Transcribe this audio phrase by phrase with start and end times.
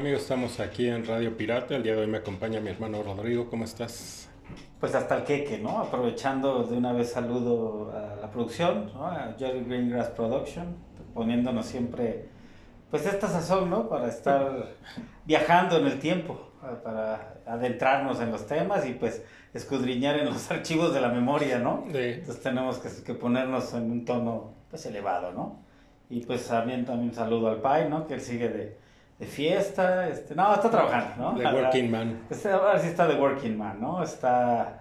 [0.00, 1.74] Amigos, estamos aquí en Radio Pirata.
[1.74, 3.50] El día de hoy me acompaña mi hermano Rodrigo.
[3.50, 4.30] ¿Cómo estás?
[4.78, 5.80] Pues hasta el queque, ¿no?
[5.80, 9.08] Aprovechando de una vez saludo a la producción, ¿no?
[9.08, 10.76] A Jerry Greengrass Production,
[11.14, 12.28] poniéndonos siempre,
[12.92, 13.88] pues esta sazón, ¿no?
[13.88, 14.76] Para estar
[15.24, 16.52] viajando en el tiempo,
[16.84, 21.86] para adentrarnos en los temas y pues escudriñar en los archivos de la memoria, ¿no?
[21.90, 21.98] Sí.
[21.98, 25.58] Entonces tenemos que, que ponernos en un tono, pues elevado, ¿no?
[26.08, 28.06] Y pues también, también saludo al Pai, ¿no?
[28.06, 28.87] Que él sigue de,
[29.18, 31.38] de fiesta, este, no, está trabajando, ¿no?
[31.38, 32.20] The Working Man.
[32.30, 34.02] este, ahora sí está de working man, ¿no?
[34.02, 34.80] Está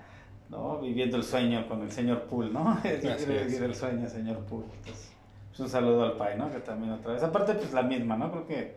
[0.49, 0.79] ¿no?
[0.79, 2.77] viviendo el sueño con el señor Poole, ¿no?
[2.81, 4.67] Quiere vivir el sueño, señor Poole.
[4.77, 5.11] Entonces,
[5.49, 6.51] pues un saludo al Pai, ¿no?
[6.51, 7.23] Que también otra vez.
[7.23, 8.31] Aparte, pues la misma, ¿no?
[8.31, 8.75] Creo que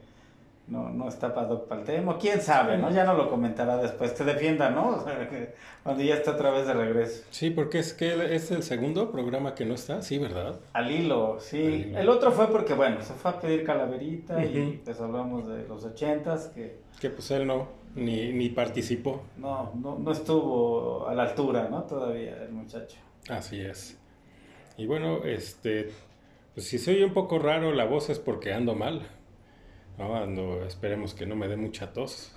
[0.70, 2.16] no, no está para Doc Paltemo.
[2.16, 2.90] ¿Quién sabe, no?
[2.90, 4.14] Ya no lo comentará después.
[4.14, 4.96] Te defienda, ¿no?
[4.96, 7.24] O sea, que cuando ya está otra vez de regreso.
[7.30, 10.60] Sí, porque es que es el segundo programa que no está, sí, ¿verdad?
[10.72, 11.58] Al hilo, sí.
[11.58, 11.98] Al hilo.
[11.98, 15.84] El otro fue porque, bueno, se fue a pedir calaverita y pues hablamos de los
[15.84, 19.22] ochentas, que Que pues él no, ni, ni participó.
[19.38, 21.82] no, no, no estuvo a la altura, ¿no?
[21.82, 22.96] Todavía el muchacho.
[23.28, 23.98] Así es.
[24.76, 25.90] Y bueno, este,
[26.54, 29.06] pues si soy un poco raro la voz es porque ando mal.
[30.00, 32.32] No, ando, esperemos que no me dé mucha tos.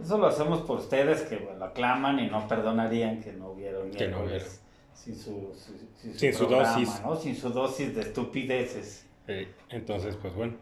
[0.00, 3.90] Eso lo hacemos por ustedes que bueno, aclaman y no perdonarían que no hubiera un
[3.90, 4.60] Que no miércoles
[4.94, 7.00] sin su, su- sin su Sin su programa, dosis.
[7.02, 7.16] ¿no?
[7.16, 9.06] Sin su dosis de estupideces.
[9.26, 10.54] Eh, entonces, pues bueno,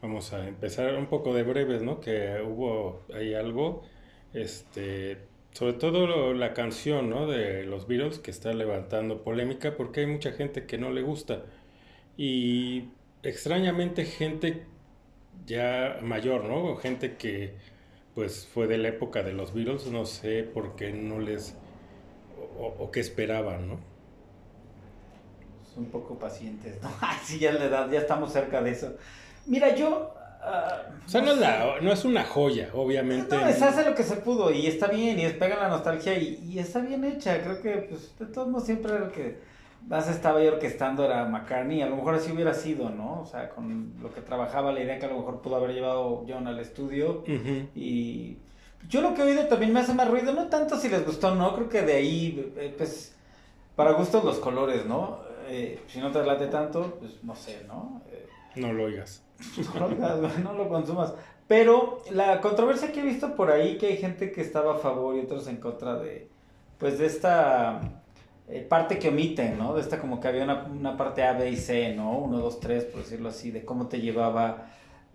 [0.00, 2.00] vamos a empezar un poco de breves, ¿no?
[2.00, 3.82] Que hubo ahí algo,
[4.32, 5.18] este,
[5.52, 7.26] sobre todo lo- la canción, ¿no?
[7.26, 11.42] De los Beatles que está levantando polémica porque hay mucha gente que no le gusta
[12.16, 12.84] y
[13.22, 14.66] extrañamente gente
[15.46, 16.76] ya mayor, ¿no?
[16.76, 17.56] Gente que
[18.14, 21.56] pues fue de la época de los Beatles, no sé por qué no les
[22.58, 23.80] o, o qué esperaban, ¿no?
[25.74, 26.90] Son un poco pacientes, ¿no?
[27.00, 28.94] Ay, sí, ya la edad, ya estamos cerca de eso.
[29.46, 30.14] Mira, yo...
[30.42, 31.40] ah, O sea, no es, sé.
[31.40, 33.36] la- no es una joya, obviamente.
[33.36, 36.16] No, se hace lo que se pudo y está bien y es pega la nostalgia
[36.18, 37.42] y, y está bien hecha.
[37.42, 39.38] Creo que, pues, de todos modos, siempre lo que
[39.88, 41.82] más estaba ahí orquestando era McCartney.
[41.82, 43.20] A lo mejor así hubiera sido, ¿no?
[43.20, 46.24] O sea, con lo que trabajaba, la idea que a lo mejor pudo haber llevado
[46.28, 47.24] John al estudio.
[47.74, 48.38] Y
[48.88, 51.32] yo lo que he oído también me hace más ruido, no tanto si les gustó
[51.32, 53.14] o no, creo que de ahí, eh, pues,
[53.76, 55.20] para gustos los colores, ¿no?
[55.48, 58.02] Eh, si no te late tanto, pues no sé, ¿no?
[58.10, 58.26] Eh,
[58.56, 59.22] No lo oigas.
[59.78, 61.14] lo no lo consumas.
[61.48, 65.16] Pero la controversia que he visto por ahí, que hay gente que estaba a favor
[65.16, 66.28] y otros en contra de,
[66.78, 68.01] pues, de esta
[68.48, 69.74] eh, parte que omiten, ¿no?
[69.74, 72.18] De esta como que había una, una parte A, B y C, ¿no?
[72.18, 74.66] Uno, dos, tres, por decirlo así, de cómo te llevaba.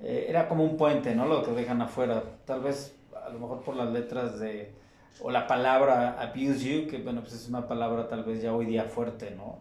[0.02, 1.26] eh, era como un puente, ¿no?
[1.28, 2.24] Lo que dejan afuera.
[2.46, 2.96] Tal vez,
[3.26, 4.74] a lo mejor por las letras de.
[5.22, 8.66] O la palabra abuse you, que bueno, pues es una palabra tal vez ya hoy
[8.68, 9.60] día fuerte, ¿no?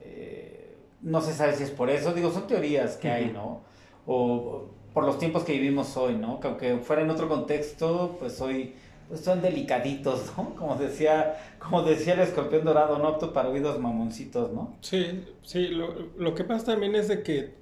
[0.00, 3.30] Eh, no se sabe si es por eso, digo, son teorías que hay.
[3.32, 3.60] ¿no?
[4.06, 6.40] O por los tiempos que vivimos hoy, ¿no?
[6.40, 8.74] Que aunque fuera en otro contexto, pues hoy
[9.08, 10.54] pues son delicaditos, ¿no?
[10.54, 14.74] Como decía, como decía el escorpión dorado, no apto para oídos mamoncitos, ¿no?
[14.80, 17.54] Sí, sí, lo, lo que pasa también es de que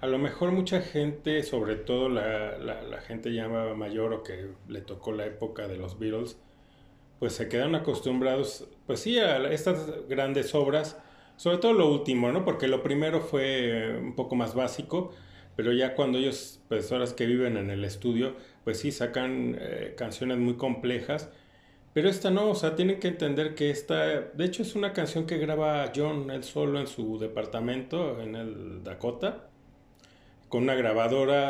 [0.00, 4.50] a lo mejor mucha gente, sobre todo la, la, la gente ya mayor o que
[4.68, 6.36] le tocó la época de los Beatles,
[7.18, 10.98] pues se quedaron acostumbrados, pues sí, a estas grandes obras,
[11.36, 12.44] sobre todo lo último, ¿no?
[12.44, 15.10] Porque lo primero fue un poco más básico,
[15.56, 18.34] pero ya cuando ellos, pues horas que viven en el estudio,
[18.64, 21.28] pues sí sacan eh, canciones muy complejas,
[21.92, 25.26] pero esta no, o sea, tienen que entender que esta, de hecho es una canción
[25.26, 29.48] que graba John él solo en su departamento en el Dakota,
[30.48, 31.48] con una grabadora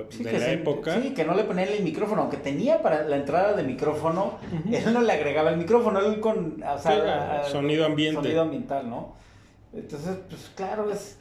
[0.00, 1.00] eh, Sí, de la se- época.
[1.00, 4.74] Sí, que no le ponían el micrófono, aunque tenía para la entrada de micrófono, Ujú.
[4.74, 8.20] él no le agregaba el micrófono, él con o sea, a- sonido ambiente.
[8.22, 9.14] Sonido ambiental, ¿no?
[9.72, 11.18] Entonces, pues claro, es,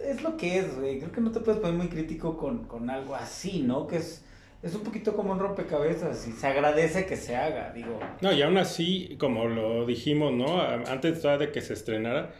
[0.00, 0.98] es, es lo que es, güey.
[0.98, 3.86] Creo que no te puedes poner muy crítico con, con algo así, ¿no?
[3.86, 4.24] Que es,
[4.62, 8.00] es un poquito como un rompecabezas y se agradece que se haga, digo.
[8.20, 10.60] No, y aún así, como lo dijimos, ¿no?
[10.60, 12.32] Antes de que se estrenara,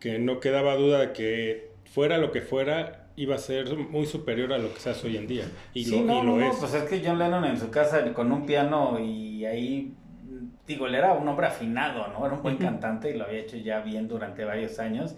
[0.00, 4.52] que no quedaba duda de que fuera lo que fuera, iba a ser muy superior
[4.52, 5.44] a lo que se hace hoy en día.
[5.74, 6.56] Y sí, lo, no, y lo no, es.
[6.56, 9.94] pues es que John Lennon en su casa con un piano y ahí,
[10.66, 12.24] digo, él era un hombre afinado, ¿no?
[12.24, 15.14] Era un buen cantante y lo había hecho ya bien durante varios años.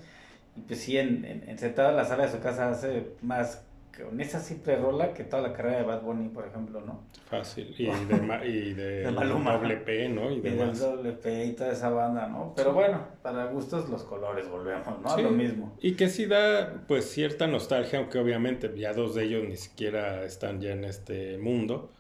[0.56, 3.64] Y pues sí, en, en, en sentado en la sala de su casa hace más
[4.05, 7.03] con esa simple rola que toda la carrera de Bad Bunny, por ejemplo, ¿no?
[7.27, 7.75] Fácil.
[7.79, 9.55] Y de, y de, De Maluma.
[9.56, 10.31] doble P, ¿no?
[10.31, 10.73] Y Y del.
[10.73, 12.53] WP y toda esa banda, ¿no?
[12.56, 15.09] Pero bueno, para gustos los colores volvemos, ¿no?
[15.09, 15.23] A Sí.
[15.23, 15.77] Lo mismo.
[15.81, 20.25] Y que sí da, pues, cierta nostalgia, aunque obviamente ya dos de ellos ni siquiera
[20.25, 21.91] están ya en este mundo.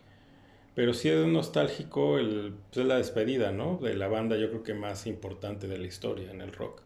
[0.74, 3.78] Pero sí es nostálgico el, pues, la despedida, ¿no?
[3.78, 6.82] De la banda, yo creo que más importante de la historia en el rock.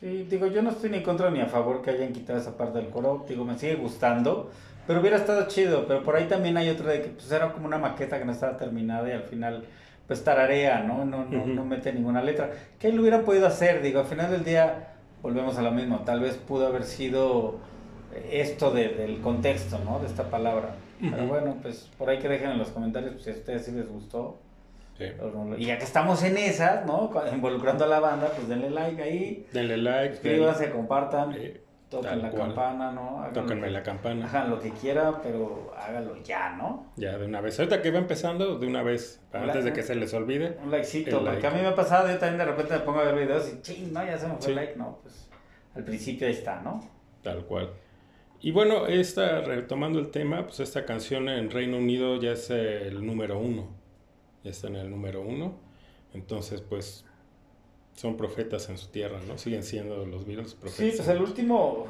[0.00, 2.56] Sí, digo, yo no estoy ni en contra ni a favor que hayan quitado esa
[2.56, 3.24] parte del coro.
[3.28, 4.50] Digo, me sigue gustando.
[4.86, 7.66] Pero hubiera estado chido, pero por ahí también hay otra de que pues era como
[7.66, 9.64] una maqueta que no estaba terminada y al final
[10.06, 11.04] pues tararea, ¿no?
[11.04, 12.50] No, no, no mete ninguna letra.
[12.80, 13.82] ¿Qué lo hubieran podido hacer?
[13.82, 17.58] Digo, al final del día volvemos a lo mismo, tal vez pudo haber sido
[18.32, 20.00] esto del contexto, ¿no?
[20.00, 20.74] De esta palabra.
[21.00, 23.72] Pero bueno, pues por ahí que dejen en los comentarios pues, si a ustedes sí
[23.72, 24.38] les gustó.
[25.56, 27.10] Y ya que estamos en esas, ¿no?
[27.32, 29.46] Involucrando a la banda, pues denle like ahí.
[29.52, 30.14] Denle like.
[30.14, 31.36] Suscríbanse, compartan.
[31.88, 32.94] toquen la cual.
[32.94, 33.28] ¿no?
[33.32, 34.26] Tóquenme la campana.
[34.26, 36.92] Hagan lo que quieran, pero háganlo ya, ¿no?
[36.96, 37.58] Ya, de una vez.
[37.58, 40.58] Ahorita que va empezando, de una vez, antes de que se les olvide.
[40.62, 43.04] Un likecito, porque a mí me ha pasado, yo también de repente me pongo a
[43.04, 45.28] ver videos y ching, no, ya se me fue el like, no, pues
[45.74, 46.80] al principio ahí está, ¿no?
[47.22, 47.70] Tal cual.
[48.42, 53.04] Y bueno, esta, retomando el tema, pues esta canción en Reino Unido ya es el
[53.04, 53.79] número uno.
[54.44, 55.54] Ya está en el número uno.
[56.14, 57.04] Entonces, pues,
[57.94, 59.38] son profetas en su tierra, ¿no?
[59.38, 60.92] Siguen siendo los Beatles profetas.
[60.92, 61.86] Sí, pues el último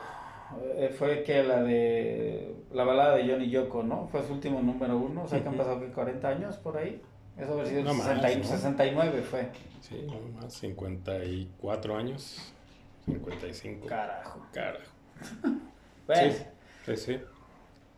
[0.77, 4.09] eh, fue que la de la balada de Johnny Yoko, ¿no?
[4.09, 5.23] Fue su último número uno.
[5.25, 7.01] O sea, que han pasado 40 años por ahí.
[7.39, 9.49] Eso haber sido no 69 fue.
[9.81, 12.53] Sí, no más, 54 años.
[13.07, 13.87] 55.
[13.87, 14.47] Carajo.
[14.53, 14.91] Carajo.
[16.13, 16.33] Sí,
[16.87, 17.21] sí, sí.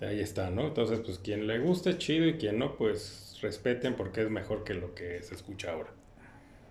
[0.04, 0.66] Ahí está, ¿no?
[0.66, 4.74] Entonces, pues quien le guste, chido, y quien no, pues respeten porque es mejor que
[4.74, 5.90] lo que se escucha ahora.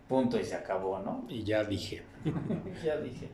[0.08, 1.26] Punto y se acabó, ¿no?
[1.30, 2.02] Y ya dije.
[2.84, 3.30] ya dije.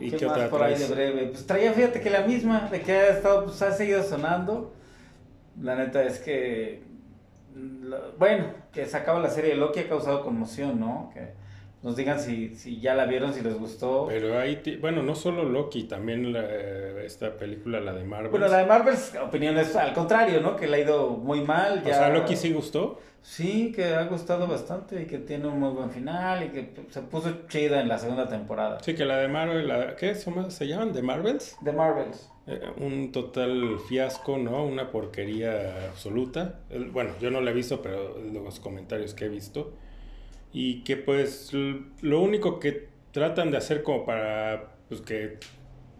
[0.00, 1.26] ¿Y qué, más por ahí de breve?
[1.26, 4.74] Pues traía, fíjate que la misma, de que ha estado, pues ha seguido sonando.
[5.60, 6.82] La neta es que,
[8.18, 11.10] bueno, que se acaba la serie de Loki ha causado conmoción, ¿no?
[11.12, 11.34] Que
[11.82, 14.06] nos digan si, si ya la vieron, si les gustó.
[14.08, 16.34] Pero hay, bueno, no solo Loki, también
[17.04, 18.30] esta película, la de Marvel.
[18.30, 18.94] Bueno, la de Marvel,
[19.24, 20.56] opiniones al contrario, ¿no?
[20.56, 21.82] Que le ha ido muy mal.
[21.84, 21.90] Ya...
[21.90, 22.98] O sea, Loki sí gustó.
[23.22, 27.02] Sí, que ha gustado bastante y que tiene un muy buen final y que se
[27.02, 28.78] puso chida en la segunda temporada.
[28.80, 30.92] Sí, que la de Marvel, la, ¿qué se llaman?
[30.92, 31.56] ¿The Marvels?
[31.64, 32.30] The Marvels.
[32.46, 34.64] Eh, un total fiasco, ¿no?
[34.64, 36.60] Una porquería absoluta.
[36.92, 39.72] Bueno, yo no la he visto, pero los comentarios que he visto
[40.52, 45.38] y que pues lo único que tratan de hacer como para pues que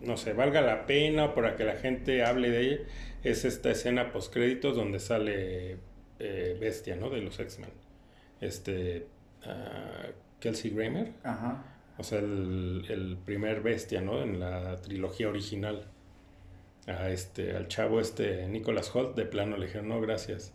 [0.00, 2.78] no sé, valga la pena para que la gente hable de ella
[3.24, 5.78] es esta escena post créditos donde sale
[6.18, 7.10] eh, Bestia, ¿no?
[7.10, 7.70] De los X-Men.
[8.40, 9.06] Este
[9.44, 11.12] uh, Kelsey Grammer.
[11.24, 11.64] Ajá.
[11.98, 14.22] O sea, el, el, primer Bestia, ¿no?
[14.22, 15.86] En la trilogía original.
[16.86, 20.54] A este, al chavo este Nicholas Holt de plano le dijeron, no, gracias.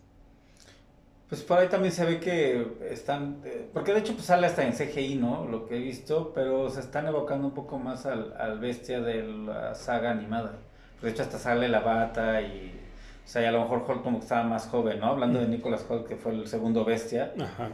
[1.32, 4.64] Pues por ahí también se ve que están, eh, porque de hecho pues sale hasta
[4.66, 5.46] en CGI, ¿no?
[5.46, 9.22] Lo que he visto, pero se están evocando un poco más al, al bestia de
[9.22, 10.58] la saga animada.
[11.00, 12.78] De hecho hasta sale la bata y,
[13.24, 15.06] o sea, y a lo mejor Hulk como que estaba más joven, ¿no?
[15.06, 17.32] Hablando de Nicolas Hulk, que fue el segundo bestia.
[17.40, 17.70] Ajá.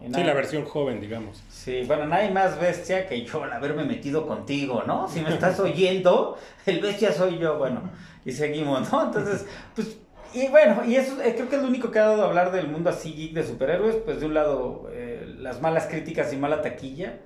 [0.00, 1.42] sí, la versión joven, digamos.
[1.48, 5.08] Sí, bueno, nadie más bestia que yo al haberme metido contigo, ¿no?
[5.08, 7.90] Si me estás oyendo, el bestia soy yo, bueno,
[8.24, 9.06] y seguimos, ¿no?
[9.06, 9.44] Entonces,
[9.74, 9.98] pues
[10.32, 12.52] y bueno, y eso eh, creo que es lo único que ha dado a hablar
[12.52, 16.36] del mundo así geek de superhéroes, pues de un lado eh, las malas críticas y
[16.36, 17.18] mala taquilla,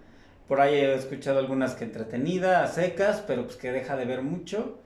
[0.48, 4.22] por ahí he escuchado algunas que entretenida, a secas, pero pues que deja de ver
[4.22, 4.78] mucho,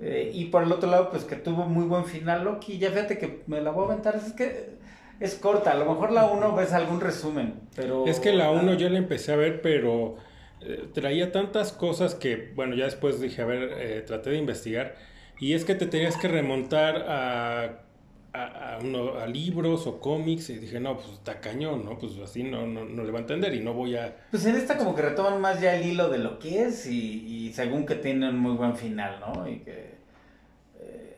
[0.00, 3.18] eh, y por el otro lado pues que tuvo muy buen final Loki, ya fíjate
[3.18, 4.74] que me la voy a aventar, es que
[5.20, 8.06] es corta, a lo mejor la 1 ves algún resumen, pero...
[8.06, 10.16] Es que la 1 yo la empecé a ver, pero
[10.92, 14.96] traía tantas cosas que, bueno, ya después dije, a ver, traté de investigar
[15.38, 17.84] y es que te tenías que remontar a,
[18.34, 21.98] a, uno, a libros o cómics y dije, no, pues está cañón, ¿no?
[21.98, 24.16] Pues así no, no, no, le va a entender y no voy a...
[24.30, 27.26] Pues en esta como que retoman más ya el hilo de lo que es y,
[27.26, 29.48] y según que tiene un muy buen final, ¿no?
[29.48, 29.94] Y que...
[30.80, 31.16] Eh,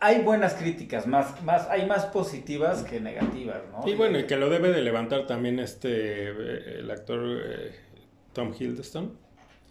[0.00, 3.86] hay buenas críticas, más, más, hay más positivas que negativas, ¿no?
[3.86, 7.72] Y bueno, y que lo debe de levantar también este, eh, el actor eh,
[8.32, 9.18] Tom Hiddleston.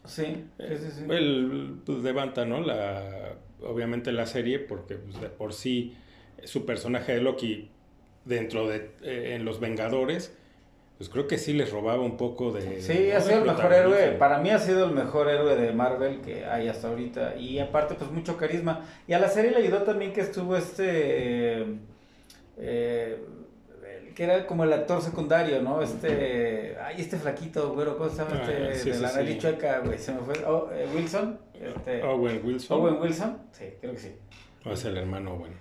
[0.05, 1.03] Sí, sí, sí.
[1.09, 2.61] Él pues, levanta, ¿no?
[2.61, 5.95] La, obviamente la serie, porque pues, de por sí
[6.43, 7.69] su personaje de Loki
[8.25, 10.35] dentro de eh, en los Vengadores,
[10.97, 12.81] pues creo que sí les robaba un poco de...
[12.81, 16.21] Sí, ha sido el mejor héroe, para mí ha sido el mejor héroe de Marvel
[16.21, 18.85] que hay hasta ahorita, y aparte pues mucho carisma.
[19.07, 21.65] Y a la serie le ayudó también que estuvo este...
[22.57, 23.17] Eh,
[24.13, 25.81] que era como el actor secundario, ¿no?
[25.81, 28.91] Este, ay, este flaquito, güero, ¿cómo se llama ah, este?
[28.91, 30.45] de la nariz chueca, güey, se me fue.
[30.45, 31.39] Oh, eh, Wilson.
[31.53, 32.77] Este, Owen Wilson.
[32.77, 34.15] Owen Wilson, sí, creo que sí.
[34.65, 35.53] O es el hermano Owen.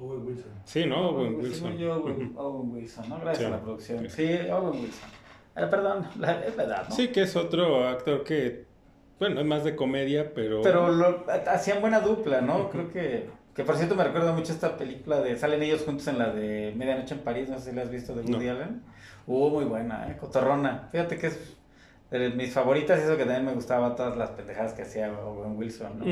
[0.00, 0.52] Owen Wilson.
[0.64, 1.10] Sí, ¿no?
[1.10, 1.78] Owen, Wilson.
[1.78, 1.96] Yo,
[2.36, 3.20] Owen, Wilson, ¿no?
[3.20, 4.10] Gracias a la producción.
[4.10, 5.10] Sí, Owen Wilson.
[5.54, 6.94] Ah, perdón, la, es verdad, ¿no?
[6.94, 8.64] Sí, que es otro actor que,
[9.18, 10.62] bueno, es más de comedia, pero...
[10.62, 12.70] Pero lo, hacían buena dupla, ¿no?
[12.70, 15.36] Creo que que por cierto me recuerda mucho esta película de.
[15.36, 18.14] Salen ellos juntos en la de Medianoche en París, no sé si la has visto
[18.14, 18.82] de Woody Allen.
[19.26, 20.88] Uh, muy buena, eh, cotorrona.
[20.92, 21.56] Fíjate que es
[22.10, 25.98] de mis favoritas eso que también me gustaba todas las pendejadas que hacía Owen Wilson,
[25.98, 26.04] ¿no?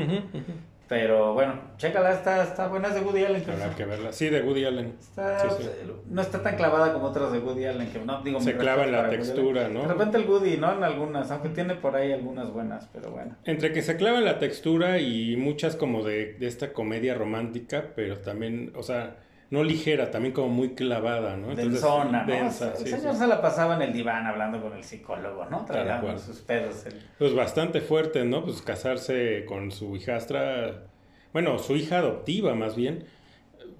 [0.93, 3.43] Pero bueno, chécala, está, está buena, es de Woody Allen.
[3.49, 4.11] Habrá que verla.
[4.13, 4.93] Sí, de Woody Allen.
[4.99, 5.69] Está- Sí, sí.
[6.07, 8.91] No está tan clavada como otras de Woody Allen, que no digo Se clava en
[8.91, 9.69] la textura.
[9.69, 9.81] ¿no?
[9.81, 10.71] De repente el Woody, ¿no?
[10.71, 13.35] En algunas, aunque tiene por ahí algunas buenas, pero bueno.
[13.45, 17.85] Entre que se clava en la textura y muchas como de, de esta comedia romántica,
[17.95, 19.15] pero también, o sea,
[19.53, 21.53] no ligera, también como muy clavada, ¿no?
[21.55, 22.33] Densona, ¿no?
[22.33, 23.19] densa, el sí, señor sí.
[23.19, 25.63] se la pasaba en el diván hablando con el psicólogo, ¿no?
[25.67, 26.17] Cual.
[26.17, 26.87] sus pedos.
[26.87, 28.43] el- Pues bastante fuerte, ¿no?
[28.43, 30.85] Pues casarse con su hijastra,
[31.33, 33.05] bueno, su hija adoptiva más bien.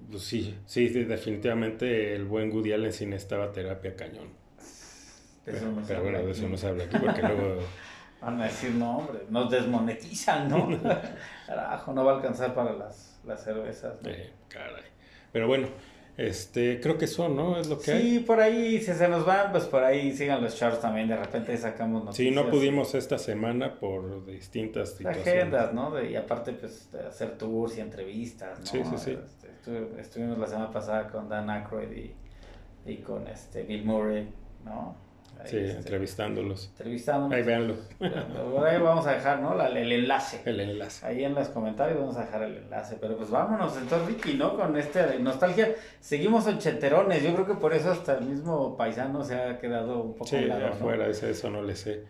[0.08, 4.28] Pues sí, sí, definitivamente el buen Woody Allen sí necesitaba terapia cañón.
[5.44, 7.58] eso no Pero bueno, de eso no se habla aquí porque luego...
[8.22, 10.68] Van a decir, no, hombre, nos desmonetizan, ¿no?
[11.48, 14.00] Carajo, no va a alcanzar para las, las cervezas.
[14.00, 14.08] ¿no?
[14.08, 14.93] eh, caray.
[15.34, 15.66] Pero bueno,
[16.16, 17.58] este, creo que eso, ¿no?
[17.58, 18.02] Es lo que hay.
[18.02, 21.08] Sí, por ahí, si se nos van, pues por ahí sigan los charts también.
[21.08, 22.34] De repente sacamos Sí, noticias.
[22.46, 25.26] no pudimos esta semana por distintas situaciones.
[25.26, 25.90] Agendas, ¿no?
[25.90, 28.66] De- y aparte, pues, de hacer tours y entrevistas, ¿no?
[28.66, 29.18] Sí, sí, sí.
[29.24, 32.14] Este, estu- estuvimos la semana pasada con Dan Aykroyd y,
[32.86, 34.28] y con este Bill Murray,
[34.64, 34.96] ¿no?
[35.40, 36.68] Ahí, Sí, este, entrevistándolos.
[36.70, 37.32] entrevistándonos.
[37.36, 37.74] Ahí véanlo,
[38.66, 39.54] ahí vamos a dejar, ¿no?
[39.54, 40.40] La- el enlace.
[40.44, 41.04] el enlace.
[41.06, 42.96] Ahí en los comentarios vamos a dejar el enlace.
[43.00, 44.56] Pero pues vámonos, entonces Ricky, ¿no?
[44.56, 45.74] Con este nostalgia.
[46.00, 47.22] Seguimos ochenterones.
[47.22, 50.36] Yo creo que por eso hasta el mismo paisano se ha quedado un poco Sí,
[50.36, 50.66] a un lado, ¿no?
[50.68, 52.04] afuera, ese- eso no le sé.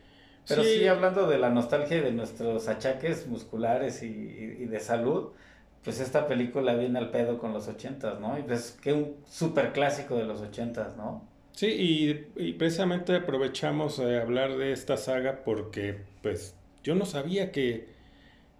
[0.46, 0.86] Pero sí.
[0.86, 5.30] hablando de la nostalgia y de nuestros achaques musculares y, y- y de salud,
[5.82, 8.38] pues esta película viene al pedo con los ochentas, ¿no?
[8.38, 11.26] Y pues que un super clásico de los ochentas, ¿no?
[11.54, 11.66] Sí,
[12.36, 17.93] y, y precisamente aprovechamos a hablar de esta saga porque, pues, yo no sabía que,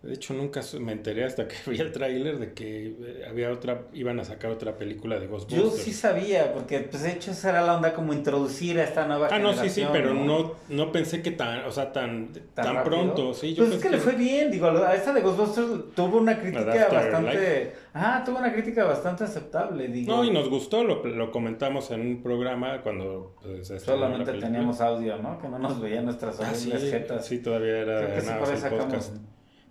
[0.05, 3.83] de hecho, nunca me enteré hasta que vi el tráiler de que eh, había otra,
[3.93, 5.77] iban a sacar otra película de Yo Ghostbusters.
[5.83, 9.29] sí sabía, porque pues de hecho esa era la onda como introducir a esta nueva
[9.31, 9.69] Ah, no, generación.
[9.75, 13.55] sí, sí, pero no, no pensé que tan, o sea, tan, tan, pronto, sí.
[13.55, 16.89] Yo Pues es que le fue bien, digo, a esta de Ghostbusters tuvo una crítica
[16.93, 17.73] bastante...
[17.97, 20.15] Ah, tuvo una crítica bastante aceptable, digo.
[20.17, 24.81] No, y nos gustó, lo, lo comentamos en un programa cuando pues, se Solamente teníamos
[24.81, 25.39] audio, ¿no?
[25.39, 27.25] Que no nos veían nuestras Ah, sí, jetas.
[27.25, 28.21] sí, todavía era Creo que
[28.57, 29.17] sí, por podcast.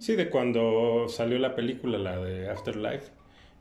[0.04, 3.14] Sí, de cuando salió la película, la de Afterlife,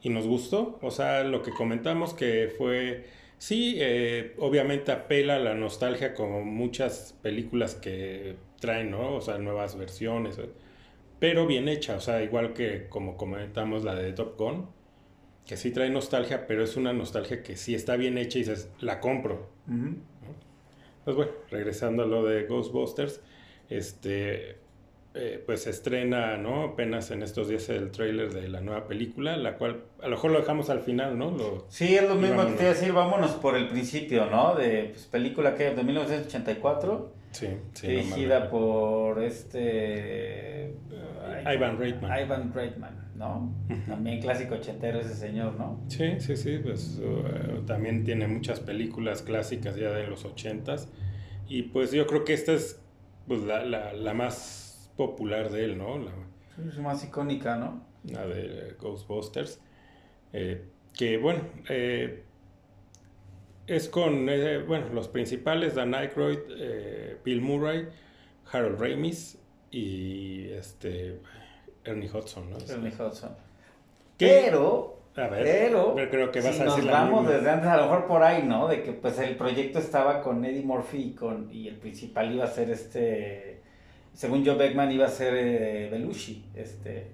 [0.03, 0.77] y nos gustó.
[0.83, 3.05] O sea, lo que comentamos que fue,
[3.39, 9.15] sí, eh, obviamente apela a la nostalgia como muchas películas que traen, ¿no?
[9.15, 10.49] O sea, nuevas versiones, eh,
[11.21, 11.95] pero bien hecha.
[11.95, 14.67] O sea, igual que como comentamos la de Top Gun,
[15.47, 18.69] que sí trae nostalgia, pero es una nostalgia que sí está bien hecha y dices,
[18.81, 19.49] la compro.
[19.69, 19.95] Ujú.
[21.05, 23.21] Pues bueno, regresando a lo de Ghostbusters,
[23.69, 24.57] este,
[25.15, 26.65] eh, pues se estrena, ¿no?
[26.65, 30.31] Apenas en estos días el tráiler de la nueva película, la cual a lo mejor
[30.31, 31.31] lo dejamos al final, ¿no?
[31.31, 34.55] Lo, Sí, es lo mismo que te iba a decir, vámonos por el principio, ¿no?
[34.55, 37.87] De pues, película que de 1984, sí, sí.
[37.89, 40.75] dirigida por este...
[41.45, 42.21] Ivan Reitman.
[42.21, 43.55] Ivan Reitman, ¿no?
[43.87, 45.85] También clásico ochentero ese señor, ¿no?
[45.89, 50.89] Sí, sí, sí, pues uh, también tiene muchas películas clásicas ya de los ochentas
[51.49, 52.81] y pues yo creo que esta es
[53.29, 54.62] pues la, la, la más
[54.97, 55.99] popular de él, ¿no?
[55.99, 56.13] La,
[56.69, 57.83] Es más icónica, ¿no?
[58.05, 59.61] la de Ghostbusters.
[60.33, 62.23] eh, que bueno, eh,
[63.67, 67.89] es con eh, bueno, los principales: Dan Aykroyd, eh, Bill Murray,
[68.51, 69.39] Harold Ramis
[69.71, 71.21] y este
[71.85, 72.51] Ernie Hudson.
[72.51, 72.59] ¿no?
[72.59, 73.35] Ernie Hudson.
[74.19, 74.43] ¿Qué?
[74.45, 77.49] Pero, A ver, pero, pero creo que vas si a nos decir la vamos desde
[77.51, 78.69] antes, a lo mejor por ahí, ¿no?
[78.69, 82.45] De que pues el proyecto estaba con Eddie Murphy y, con, y el principal iba
[82.45, 83.52] a ser este,
[84.13, 87.07] según Joe Beckman iba a ser eh, Belushi, este,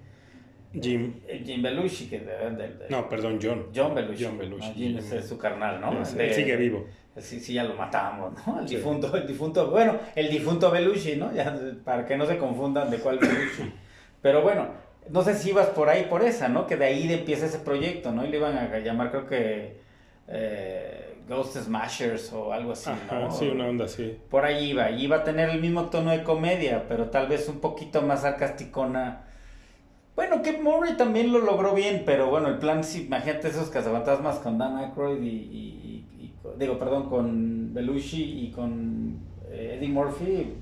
[0.81, 1.15] Jim.
[1.27, 3.67] eh, Jim Belushi, que de, de- de- No, perdón, John.
[3.75, 4.25] John Belushi.
[4.25, 4.69] John Belushi.
[4.69, 4.75] ¿no?
[4.75, 5.93] Jim es, es su carnal, ¿no?
[6.01, 6.87] Él sigue vivo.
[7.17, 8.61] Sí, sí, ya lo matamos, ¿no?
[8.61, 8.77] El Sí.
[8.77, 11.33] difunto, el difunto, bueno, el difunto Belushi, ¿no?
[11.35, 13.73] Ya, para que no se confundan de cuál Belushi.
[14.23, 14.69] Pero bueno,
[15.11, 16.67] no sé si ibas por ahí por esa, ¿no?
[16.67, 18.25] Que de ahí empieza ese proyecto, ¿no?
[18.25, 19.79] Y le iban a llamar, creo que,
[20.29, 20.98] eh,
[21.29, 23.31] Ghost Smashers o algo así, Ajá, ¿no?
[23.31, 24.17] sí, una onda así.
[24.31, 27.49] Por ahí iba, y iba a tener el mismo tono de comedia, pero tal vez
[27.49, 29.25] un poquito más sarcasticona.
[30.17, 34.39] Bueno, que Murray también lo logró bien, pero bueno, el plan, sí, imagínate esos cazafantasmas
[34.41, 39.21] con Dan Aykroyd y, y- y- y con- digo, perdón, con Belushi y con
[39.51, 40.55] eh, Eddie Murphy,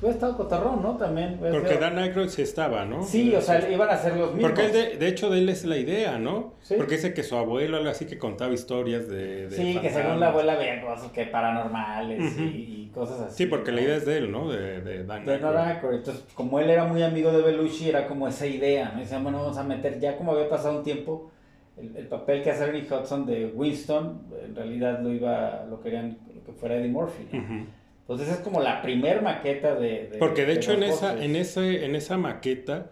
[0.00, 0.96] fue estado cotarrón, ¿no?
[0.96, 1.36] También.
[1.40, 3.02] hubiera Porque Dan Aykroyd sí estaba, ¿no?
[3.04, 4.50] Sí, o sea, iban a ser los mismos.
[4.50, 6.54] Porque él de, de hecho de él es la idea, ¿no?
[6.60, 6.74] Sí.
[6.76, 9.48] Porque dice que su abuelo, algo así, que contaba historias de...
[9.48, 10.20] de Sí, que según fantasmas.
[10.20, 12.42] la abuela veía cosas que paranormales Ujú.
[12.42, 12.46] y,
[12.86, 13.36] y cosas así.
[13.44, 13.76] Sí, porque ¿no?
[13.78, 14.50] la idea es de él, ¿no?
[14.50, 15.54] De, de Dan De Aykroyd.
[15.54, 15.96] Dan Aykroyd.
[15.98, 19.00] Entonces, como él era muy amigo de Belushi, era como esa idea, ¿no?
[19.00, 21.30] Decían, bueno, vamos a meter, ya como había pasado un tiempo,
[21.76, 26.18] el, el papel que hace Ernie Hudson de Winston, en realidad lo iba, lo querían
[26.44, 27.26] que fuera Eddie Murphy.
[27.32, 27.38] ¿no?
[27.40, 27.66] Ujú.
[28.04, 30.08] Entonces es como la primer maqueta de...
[30.08, 32.90] de- Porque de hecho en esa, en ese, en esa maqueta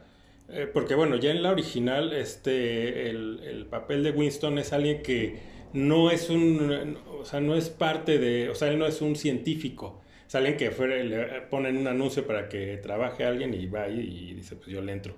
[0.48, 5.02] Eh, porque bueno, ya en la original, este, el, el, papel de Winston es alguien
[5.02, 5.38] que
[5.72, 9.16] no es un, o sea, no es parte de, o sea, él no es un
[9.16, 10.02] científico.
[10.28, 14.00] Es alguien que fuera, le ponen un anuncio para que trabaje alguien y va ahí
[14.30, 15.14] y dice, pues yo le entro.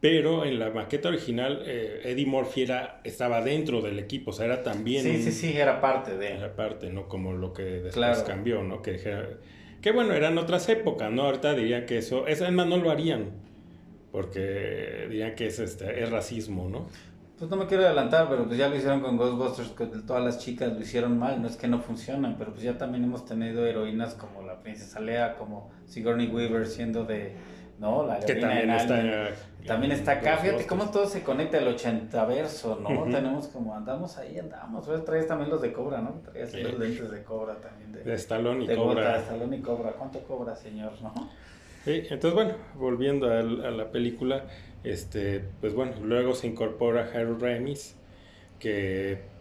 [0.00, 4.44] Pero en la maqueta original, eh, Eddie Murphy era, estaba dentro del equipo, o sea,
[4.44, 5.02] era también...
[5.02, 6.32] Sí, sí, sí, era parte de...
[6.36, 7.08] Era parte, ¿no?
[7.08, 8.82] Como lo que después cambió, ¿no?
[8.82, 9.00] Que,
[9.80, 11.22] que bueno, eran otras épocas, ¿no?
[11.22, 13.30] Ahorita dirían que eso, es, además no lo harían,
[14.12, 16.86] porque dirían que es, este, es racismo, ¿no?
[17.38, 20.38] Pues no me quiero adelantar, pero pues ya lo hicieron con Ghostbusters, que todas las
[20.38, 23.66] chicas lo hicieron mal, no es que no funcionan, pero pues ya también hemos tenido
[23.66, 27.32] heroínas como la princesa Lea, como Sigourney Weaver siendo de
[27.78, 28.06] ¿no?
[28.06, 29.28] La que también está,
[29.66, 30.38] también está acá.
[30.38, 33.04] Fíjate cómo todo se conecta el 80 verso, ¿no?
[33.04, 34.86] Tenemos como andamos ahí, andamos.
[35.04, 36.20] Traes también los de Cobra, ¿no?
[36.32, 37.92] Traes los lentes de Cobra también.
[37.92, 39.20] De, de Stallone y Cobra.
[39.20, 39.92] De y Cobra.
[39.92, 41.12] ¿Cuánto cobra, señor, no?
[41.84, 44.44] Sí, entonces, bueno, volviendo a, a, la película,
[44.84, 47.94] este, pues bueno, luego se incorpora Harold Ramis,
[48.58, 49.33] que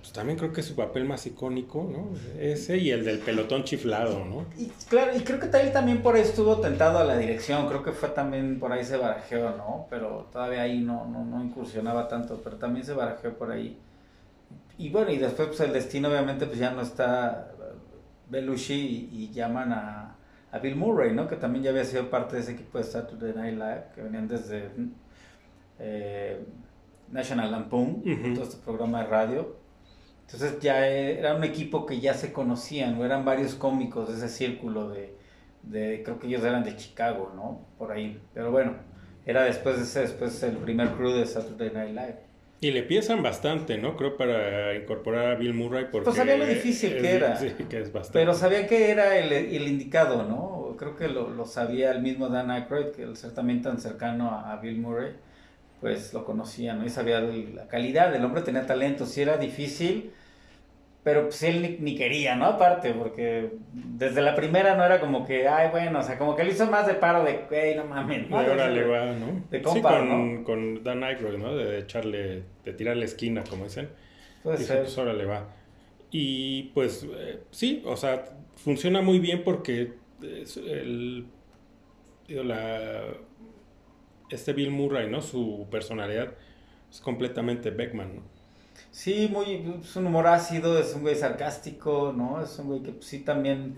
[0.00, 2.08] pues también creo que su papel más icónico, ¿no?
[2.40, 4.46] Ese y el del pelotón chiflado, ¿no?
[4.56, 7.82] Y claro, y creo que él también por ahí estuvo tentado a la dirección, creo
[7.82, 9.86] que fue también por ahí se barajeó, ¿no?
[9.90, 13.78] Pero todavía ahí no, no, no incursionaba tanto, pero también se barajeó por ahí.
[14.78, 17.52] Y bueno, y después pues el destino obviamente pues ya no está
[18.30, 20.16] Belushi y, llaman a,
[20.50, 21.28] a, Bill Murray, ¿no?
[21.28, 24.28] Que también ya había sido parte de ese equipo de Saturday Night Live, que venían
[24.28, 24.70] desde
[25.78, 26.42] eh,
[27.10, 28.02] National Lampoon,
[28.34, 29.59] todo este programa de radio
[30.32, 33.04] entonces ya era un equipo que ya se conocían, ¿no?
[33.04, 35.12] eran varios cómicos de ese círculo de,
[35.64, 37.66] de, creo que ellos eran de Chicago, ¿no?
[37.78, 38.20] Por ahí.
[38.32, 38.76] Pero bueno,
[39.26, 42.16] era después de ese, después el primer crew de Saturday Night Live.
[42.60, 43.96] Y le piensan bastante, ¿no?
[43.96, 46.04] Creo para incorporar a Bill Murray porque...
[46.04, 47.36] Pues sabían lo difícil que era.
[47.40, 48.18] Sí, que es bastante.
[48.18, 50.76] Pero sabían que era el, el indicado, ¿no?
[50.78, 54.30] Creo que lo, lo, sabía el mismo Dan Aykroyd, que el ser también tan cercano
[54.30, 55.14] a, a Bill Murray,
[55.80, 56.84] pues lo conocía, ¿no?
[56.84, 60.12] Y sabía la calidad, el hombre tenía talento, si era difícil
[61.02, 62.44] pero pues él ni, quería, ¿no?
[62.44, 66.44] Aparte, porque desde la primera no era como que, ay, bueno, o sea, como que
[66.44, 68.38] lo hizo más de paro de, hey, no mames, ¿no?
[68.38, 69.42] ahora le va, ¿no?
[69.50, 71.56] De compa, sí, con, con Dan Aykroyd, ¿no?
[71.56, 73.88] De echarle, de tirar la esquina, como dicen.
[74.42, 75.48] Pues ahora le va.
[76.10, 78.24] Y pues, eh, sí, o sea,
[78.56, 81.26] funciona muy bien porque el,
[82.28, 83.04] digo, la,
[84.30, 85.20] este Bill Murray, ¿no?
[85.22, 86.32] Su personalidad
[86.90, 88.22] es completamente Beckman, ¿no?
[88.90, 92.42] Sí, muy, es un humor ácido, es un güey sarcástico, ¿no?
[92.42, 93.76] Es un güey que pues, sí también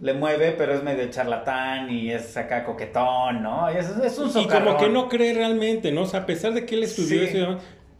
[0.00, 3.68] le mueve, pero es medio charlatán y es acá coquetón, ¿no?
[3.68, 4.62] Es, es un socarrón.
[4.62, 6.02] Y como que no cree realmente, ¿no?
[6.02, 7.58] O sea, a pesar de que él estudió eso,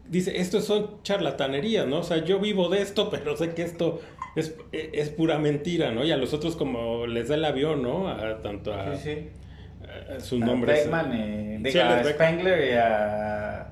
[0.08, 1.98] dice, esto son charlatanerías, ¿no?
[1.98, 4.00] O sea, yo vivo de esto, pero sé que esto
[4.36, 6.04] es, es pura mentira, ¿no?
[6.04, 8.08] Y a los otros como les da el avión, ¿no?
[8.08, 9.28] A, tanto a, sí, sí.
[9.86, 10.84] A, sus nombres.
[10.84, 13.68] Beckman, eh, a Spengler y a...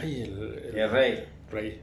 [0.00, 1.24] Ay, el, y a Rey.
[1.50, 1.82] Rey.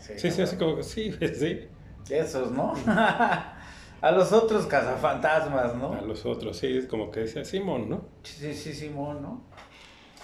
[0.00, 1.68] sí, sí, así como que sí, sí.
[2.10, 2.74] Esos, ¿no?
[2.86, 5.92] a los otros cazafantasmas, ¿no?
[5.94, 8.08] A los otros, sí, es como que decía Simón, ¿no?
[8.22, 9.44] Sí, sí, Simón, ¿no?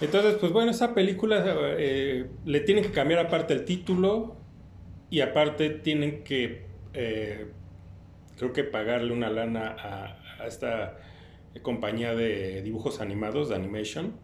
[0.00, 1.44] Entonces, pues bueno, esa película
[1.78, 4.37] eh, le tienen que cambiar aparte el título
[5.11, 7.46] y aparte tienen que, eh,
[8.37, 10.96] creo que pagarle una lana a, a esta
[11.60, 14.14] compañía de dibujos animados, de animation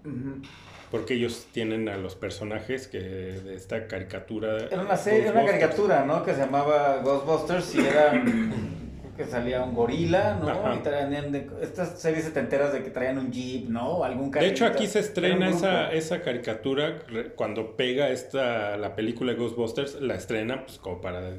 [0.91, 4.69] porque ellos tienen a los personajes que de esta caricatura.
[4.71, 6.23] Era una serie, una caricatura, ¿no?
[6.23, 8.79] Que se llamaba Ghostbusters y eran
[9.17, 10.75] que salía un gorila, ¿no?
[10.75, 14.05] Y traían de, estas series setenteras de que traían un jeep, ¿no?
[14.05, 17.01] Algún De hecho, aquí se estrena esa, esa caricatura
[17.35, 21.33] cuando pega esta la película de Ghostbusters, la estrena pues como para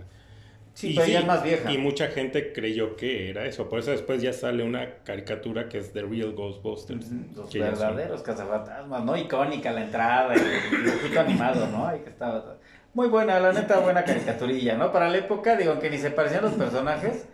[0.80, 1.70] Sí, pero ella es más vieja.
[1.74, 3.68] Y mucha gente creyó que era eso.
[3.68, 7.06] Por eso después ya sale una caricatura que es The Real Ghostbusters.
[7.36, 9.18] Los verdaderos cazafantasmas, ¿no?
[9.18, 11.86] Icónica la entrada, el dibujito animado, ¿no?
[11.86, 12.56] Ahí que estaba.
[12.94, 14.94] Muy buena, la neta, buena caricaturilla, ¿no?
[14.94, 17.28] Para la época, digo, que ni se parecían los personajes,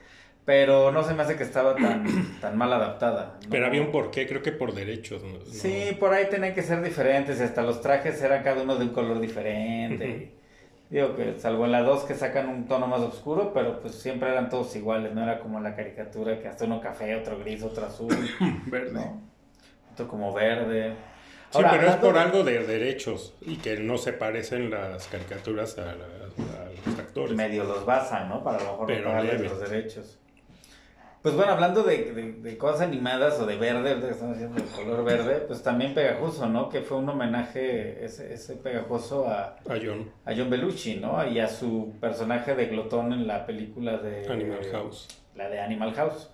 [0.44, 2.04] pero no se me hace que estaba tan,
[2.42, 3.38] tan mal adaptada.
[3.48, 5.22] Pero había un porqué, creo que por derechos.
[5.52, 8.92] Sí, por ahí tenían que ser diferentes, hasta los trajes eran cada uno de un
[8.92, 10.34] color diferente.
[10.90, 14.30] Digo que salvo en la 2 que sacan un tono más oscuro, pero pues siempre
[14.30, 17.88] eran todos iguales, no era como la caricatura que hasta uno café, otro gris, otro
[17.88, 18.16] azul.
[18.68, 19.12] verde.
[19.92, 20.94] Otro como verde.
[21.50, 25.96] sí, pero es por algo de derechos y que no se parecen las caricaturas a,
[25.96, 27.36] los actores.
[27.36, 28.44] Medio los basan, ¿no?
[28.44, 30.20] Para lo mejor los derechos.
[31.26, 35.04] Pues bueno, hablando de, de, cosas animadas o de verde, que estamos haciendo el color
[35.04, 36.70] verde, pues también pegajoso, ¿no?
[36.70, 40.12] Que fue un homenaje, ese, ese pegajoso a, a John.
[40.24, 41.28] A John Belushi, ¿no?
[41.28, 44.32] Y a su personaje de glotón en la película de...
[44.32, 45.08] Animal House.
[45.34, 46.30] La de Animal House,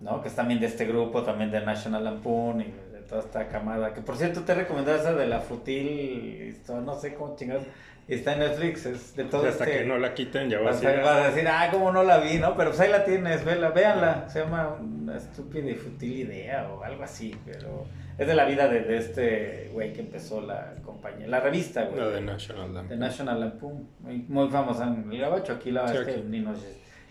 [0.00, 0.20] ¿no?
[0.20, 2.74] Que es también de este grupo, también de National Lampoon y
[3.08, 3.94] toda esta camada.
[3.94, 7.62] Que por cierto te he recomendado esa de la futil, no sé cómo chingados.
[8.06, 10.70] Está en Netflix, es de todo Hasta este- que no la quiten ya va a
[10.72, 11.00] Vas ser...
[11.00, 12.54] a, vas a decir, ah, cómo no la vi, ¿no?
[12.56, 14.28] Pero pues ahí la tienes, vela, véanla.
[14.28, 17.86] Se llama Una estúpida y futil idea o algo así, pero
[18.18, 21.98] es de la vida de, de este güey que empezó la compañía, la revista, güey.
[21.98, 22.98] No, de National Lampoon.
[22.98, 25.54] National Lampoon, muy, muy famosa en el gabacho.
[25.54, 26.22] Aquí la Sí, este, aquí.
[26.28, 26.58] ni nos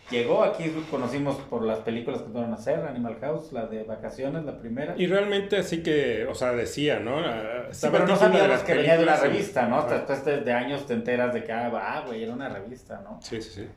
[0.10, 4.44] llegó, aquí conocimos por las películas que fueron a hacer, Animal House, la de vacaciones,
[4.46, 4.96] la primera.
[4.98, 7.20] Y realmente así que, o sea, decía, ¿no?
[7.20, 9.78] Ah, Sí, pero no sabíamos las que venía de una revista, ¿no?
[9.78, 10.06] Hasta Ajá.
[10.14, 13.20] después de, años te enteras de que, ah, güey, era una revista, ¿no?
[13.22, 13.68] Sí, sí, sí.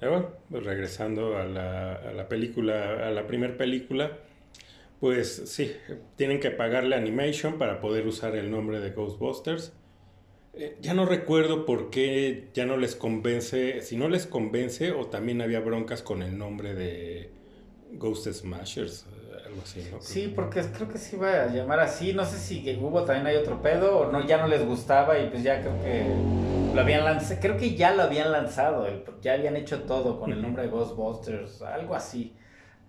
[0.00, 4.12] Y bueno, pues regresando a la, a la película, a la primera película,
[5.00, 5.74] pues sí,
[6.16, 9.72] tienen que pagarle Animation para poder usar el nombre de Ghostbusters.
[10.54, 15.06] Eh, ya no recuerdo por qué ya no les convence, si no les convence o
[15.06, 17.30] también había broncas con el nombre de
[17.92, 20.00] Ghost Smashers, eh, algo así, ¿no?
[20.00, 22.12] Sí, porque creo que se iba a llamar así.
[22.12, 25.18] No sé si que hubo también hay otro pedo o no, ya no les gustaba
[25.18, 26.04] y pues ya creo que
[26.74, 27.40] lo habían lanzado.
[27.40, 28.86] Creo que ya lo habían lanzado,
[29.22, 32.34] ya habían hecho todo con el nombre de Ghostbusters, algo así.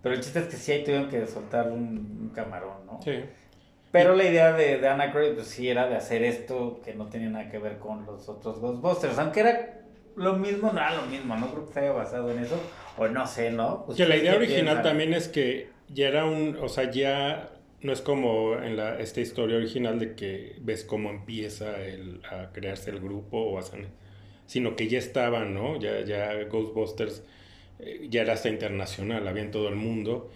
[0.02, 3.00] Pero el chiste es que sí ahí tuvieron que soltar un, un camarón, ¿no?
[3.04, 3.12] Sí.
[3.90, 7.28] Pero la idea de, de Anacroyd, pues sí era de hacer esto que no tenía
[7.28, 9.18] nada que ver con los otros Ghostbusters.
[9.18, 9.80] Aunque era
[10.16, 12.56] lo mismo, no era lo mismo, no creo que se haya basado en eso.
[12.96, 13.86] O no sé, ¿no?
[13.94, 14.82] Que la ¿Ustedes idea original piensan?
[14.82, 17.50] también es que ya era un, o sea, ya
[17.82, 22.52] no es como en la, esta historia original de que ves cómo empieza el, a
[22.52, 23.88] crearse el grupo o san-
[24.46, 25.78] sino que ya estaba, ¿no?
[25.80, 27.24] Ya, ya Ghostbusters
[27.80, 30.30] eh, ya era hasta internacional, había en todo el mundo.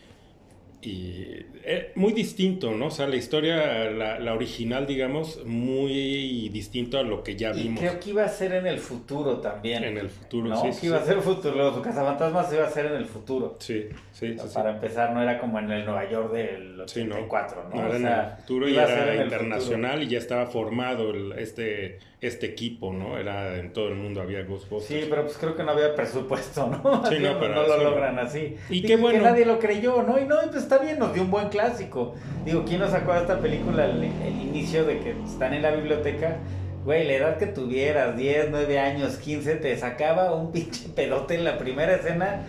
[0.84, 2.88] Y eh, muy distinto, ¿no?
[2.88, 7.62] O sea, la historia, la, la original, digamos, muy distinto a lo que ya Y
[7.62, 9.82] vimos creo que iba a ser en el futuro también.
[9.84, 10.48] en el futuro.
[10.48, 10.60] ¿no?
[10.60, 13.56] sí, que sí, iba a ser futuro, su cazafantasmas iba a ser en el futuro.
[13.60, 13.86] Sí,
[14.32, 14.54] sí, sí, sí.
[14.54, 17.14] Para empezar, no era como en el Nueva York del Sí, no.
[17.16, 17.76] 84, ¿no?
[17.76, 21.32] No, O era sea, en el futuro y era internacional y ya estaba formado el-
[21.38, 23.18] este, este equipo, ¿no?
[23.18, 25.00] Era en todo el mundo había Ghostbusters.
[25.02, 27.04] Sí, pero pues creo que no había presupuesto, ¿no?
[27.06, 27.82] Sí, no, no, pero lo eso no.
[27.84, 28.56] logran así.
[28.70, 29.18] Y qué bueno.
[29.18, 30.18] Que nadie lo creyó, ¿no?
[30.18, 32.14] Y no, y pues está bien, nos dio un buen clásico.
[32.44, 35.70] Digo, ¿quién nos sacó de esta película el, el inicio de que están en la
[35.70, 36.36] biblioteca?
[36.84, 41.44] Güey, la edad que tuvieras, 10, 9 años, 15, te sacaba un pinche pedote en
[41.44, 42.40] la primera escena.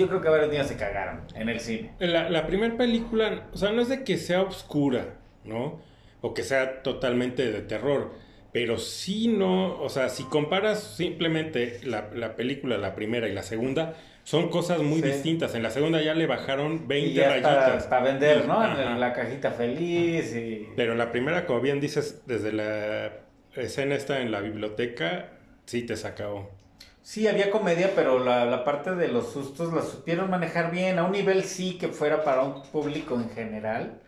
[0.00, 1.92] Yo creo que varios niños se cagaron en el cine.
[1.98, 5.80] La, la primera película, o sea, no es de que sea oscura, ¿no?
[6.20, 8.12] O que sea totalmente de terror.
[8.52, 13.44] Pero sí no, o sea, si comparas simplemente la, la película, la primera y la
[13.44, 15.06] segunda, son cosas muy Sí.
[15.08, 15.54] distintas.
[15.54, 17.86] En la segunda ya le bajaron 20 y ya rayitas.
[17.86, 18.64] para, vender, ¿no?
[18.80, 20.68] En la cajita feliz y...
[20.76, 23.12] Pero la primera, como bien dices, desde la
[23.54, 25.30] escena esta en la biblioteca,
[25.66, 26.50] sí te sacó.
[27.10, 31.02] Sí, había comedia, pero la, la parte de los sustos la supieron manejar bien, a
[31.02, 34.00] un nivel sí que fuera para un público en general,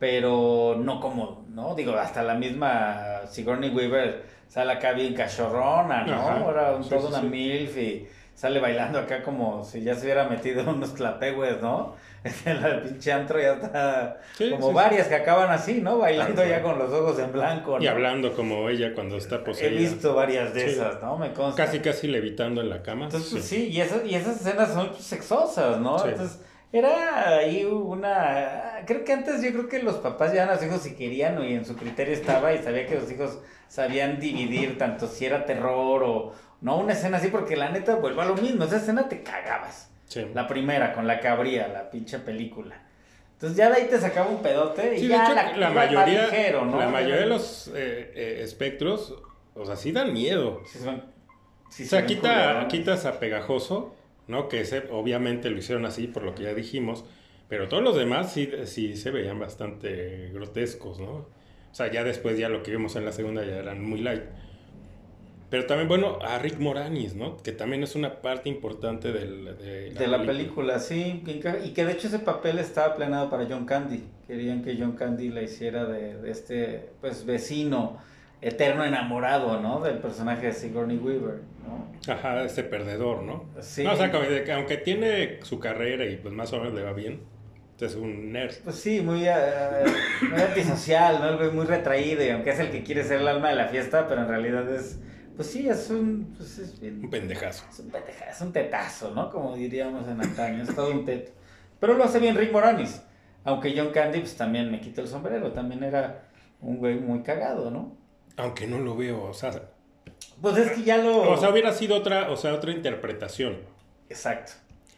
[0.00, 1.76] pero no como, ¿no?
[1.76, 6.14] Digo, hasta la misma Sigourney Weaver sale acá bien cachorrona, ¿no?
[6.14, 6.40] Ajá.
[6.40, 7.26] Ahora un, Sí, toda sí, una sí.
[7.28, 11.94] MILF y sale bailando acá como si ya se hubiera metido unos clapegües, ¿no?
[12.46, 14.74] En la pinche antro ya está Sí, como sí, sí.
[14.74, 15.98] varias que acaban así, ¿no?
[15.98, 17.90] Bailando ya con los ojos en blanco, Y ¿no?
[17.90, 19.78] hablando como ella cuando está He poseída.
[19.78, 21.18] visto varias de esas, ¿no?
[21.18, 21.66] Me consta.
[21.66, 23.04] Casi, casi levitando en la cama.
[23.06, 23.68] Entonces, pues, sí.
[23.68, 26.02] y, esas, y esas escenas son pues, sexosas, ¿no?
[26.04, 26.40] Entonces,
[26.72, 28.82] era ahí una...
[28.86, 31.54] Creo que antes yo creo que los papás ya a los hijos si querían y
[31.54, 36.02] en su criterio estaba y sabía que los hijos sabían dividir tanto si era terror
[36.04, 36.32] o...
[36.60, 38.64] No una escena así, porque la neta vuelve a lo mismo.
[38.64, 39.90] Esa escena te cagabas.
[40.06, 40.24] Sí.
[40.34, 42.80] La primera, con la que abría la pinche película.
[43.32, 46.22] Entonces ya de ahí te sacaba un pedote y Sí, de ya hecho, la, mayoría,
[46.22, 46.78] más ligero, ¿no?
[46.78, 49.14] la mayoría de los eh, eh, espectros,
[49.54, 50.62] o sea, sí dan miedo.
[50.66, 51.02] Sí ven-
[51.68, 53.94] sí o se sea, quita, quitas a Pegajoso,
[54.28, 54.48] ¿no?
[54.48, 57.04] Que ese, obviamente lo hicieron así por lo que ya dijimos,
[57.48, 61.10] pero todos los demás sí, sí se veían bastante grotescos, ¿no?
[61.10, 64.22] O sea, ya después, ya lo que vimos en la segunda ya eran muy light.
[65.50, 67.36] Pero también, bueno, a Rick Moranis, ¿no?
[67.36, 71.22] Que también es una parte importante del, de, De la película, sí.
[71.26, 74.04] Y que de hecho ese papel estaba planeado para John Candy.
[74.26, 77.98] Querían que John Candy la hiciera de, de este pues vecino
[78.40, 79.80] eterno enamorado, ¿no?
[79.80, 82.12] Del personaje de Sigourney Weaver, ¿no?
[82.12, 83.44] Ajá, ese perdedor, ¿no?
[83.60, 83.84] Sí.
[83.84, 86.92] No, o sea, que aunque tiene su carrera y pues más o menos le va
[86.92, 87.20] bien,
[87.84, 88.54] es un nerd.
[88.64, 89.32] Pues sí, muy, eh,
[90.30, 91.52] muy antisocial, ¿no?
[91.52, 94.22] Muy retraído y aunque es el que quiere ser el alma de la fiesta, pero
[94.22, 94.98] en realidad es,
[95.36, 97.64] pues sí, es un, pues es bien- Un pendejazo.
[97.70, 99.30] Es un pendeja, es un tetazo, ¿no?
[99.30, 101.32] Como diríamos en antaño, es todo un teto.
[101.80, 103.02] Pero lo hace bien Rick Moranis.
[103.44, 106.24] Aunque John Candy, pues también me quito el sombrero, también era
[106.60, 107.96] un güey muy cagado, ¿no?
[108.36, 109.50] Aunque no lo veo, o sea,
[110.40, 111.30] Pues es que ya lo...
[111.30, 113.58] o sea, hubiera sido otra, o sea, otra interpretación.
[114.08, 114.52] Exacto,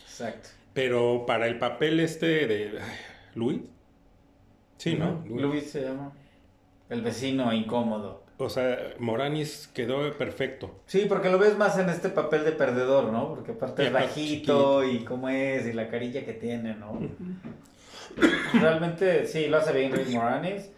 [0.04, 0.50] exacto.
[0.74, 2.96] Pero para el papel este de ay,
[3.34, 3.60] Louis,
[4.78, 5.24] Sí, ¿no?
[5.26, 6.12] Luis se llama.
[6.90, 8.22] El vecino incómodo.
[8.38, 10.80] O sea, Moranis quedó perfecto.
[10.86, 13.28] Sí, porque lo ves más en este papel de perdedor, ¿no?
[13.30, 16.98] Porque aparte es bajito y cómo es y la carilla que tiene, ¿no?
[18.60, 20.70] Realmente sí, lo hace bien Rick Moranis.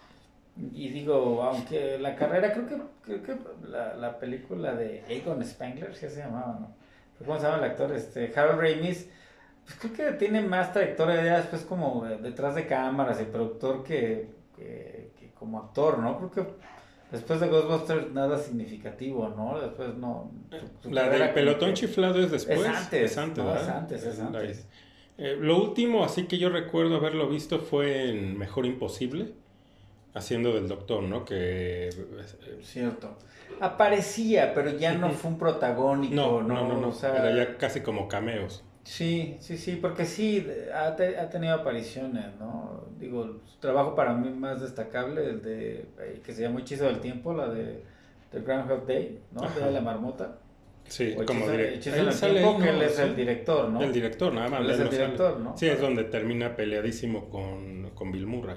[0.72, 3.36] Y digo, aunque la carrera, creo que, creo que
[3.68, 6.74] la, la película de Egon Spengler, ¿qué se llamaba, no?
[7.18, 7.92] ¿Cómo se llama el actor?
[7.92, 9.08] Este, Harold Ramis,
[9.64, 14.30] pues creo que tiene más trayectoria ya después como detrás de cámaras y productor que,
[14.56, 16.16] que, que como actor, ¿no?
[16.18, 16.52] Creo que
[17.10, 19.58] Después de Ghostbusters nada significativo, ¿no?
[19.58, 20.30] Después no.
[20.90, 22.60] la del pelotón chiflado es después.
[22.60, 23.12] Es antes.
[23.12, 24.66] Es antes, es antes, es antes.
[25.16, 29.32] Eh, lo último, así que yo recuerdo haberlo visto fue en Mejor Imposible,
[30.14, 31.24] haciendo del doctor, ¿no?
[31.24, 31.88] Que.
[31.88, 31.92] Eh,
[32.62, 33.16] Cierto.
[33.60, 36.42] Aparecía, pero ya no fue un protagónico, ¿no?
[36.42, 36.94] No, no, no.
[37.02, 38.62] Era ya casi como cameos.
[38.84, 42.77] Sí, sí, sí, porque sí, ha, ha, tenido apariciones, ¿no?
[42.98, 47.00] Digo, su trabajo para mí más destacable, el de, eh, que se llama Hechizo del
[47.00, 47.82] Tiempo, la de,
[48.32, 49.42] de Groundhog Day, ¿no?
[49.48, 50.38] De la marmota.
[50.86, 51.76] Sí, como director.
[51.78, 53.82] Hechizo del Tiempo, que él es el director, ¿no?
[53.82, 54.60] El director, nada más.
[54.62, 55.56] Él es el director, ¿no?
[55.56, 58.56] Sí, es donde termina peleadísimo con, con Bill Murray.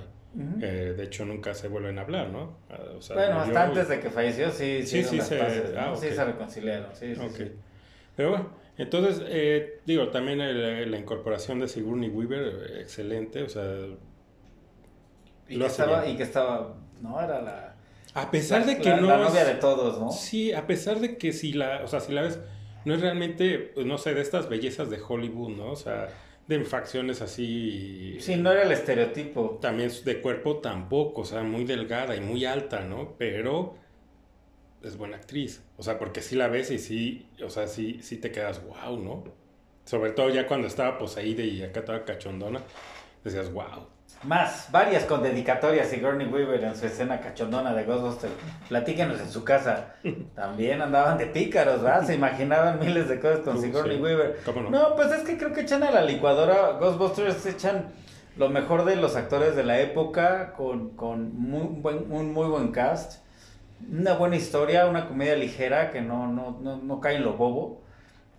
[0.62, 2.58] eh, de hecho, nunca se vuelven a hablar, ¿no?
[2.70, 5.42] Ah, o sea, bueno, hasta antes de que falleció, sí, sí, sí, se,
[5.78, 7.52] ah, sí se reconciliaron, sí, sí, sí.
[8.16, 10.40] Pero bueno, entonces, eh, digo, también
[10.90, 13.66] la incorporación de Sigourney Weaver, excelente, o sea...
[15.52, 17.22] Y, que estaba, y que estaba, ¿no?
[17.22, 17.76] Era la...
[18.14, 19.08] A pesar de que no...
[19.08, 20.12] La novia de todos, ¿no?
[20.12, 22.40] Sí, a pesar de que si la, o sea, si la ves,
[22.86, 25.72] no es realmente, pues, no sé, de estas bellezas de Hollywood, ¿no?
[25.72, 26.10] O sea,
[26.48, 28.18] de facciones así...
[28.20, 29.60] Sí, no era el estereotipo.
[29.62, 33.16] También de cuerpo tampoco, o sea, muy delgada y muy alta, ¿no?
[33.18, 33.76] Pero
[34.84, 35.64] es buena actriz.
[35.78, 38.98] O sea, porque sí la ves y sí, o sea, sí, sí te quedas, wow,
[38.98, 39.24] ¿no?
[39.86, 42.62] Sobre todo ya cuando estaba poseída y acá estaba cachondona,
[43.24, 43.88] decías, wow.
[44.24, 48.34] Más, varias con dedicatorias Sigourney Weaver en su escena cachondona de Ghostbusters.
[48.70, 49.96] Platíquenos en su casa.
[50.36, 52.06] También andaban de pícaros, ¿verdad?
[52.06, 54.40] Se imaginaban miles de cosas con Sigourney Weaver.
[54.70, 57.86] No, pues es que creo que echan a la licuadora Ghostbusters, echan
[58.38, 62.72] lo mejor de los actores de la época con, con muy buen, un muy buen
[62.72, 63.22] cast
[63.90, 67.81] una buena historia, una comedia ligera que no, no, no, no cae en lo bobo.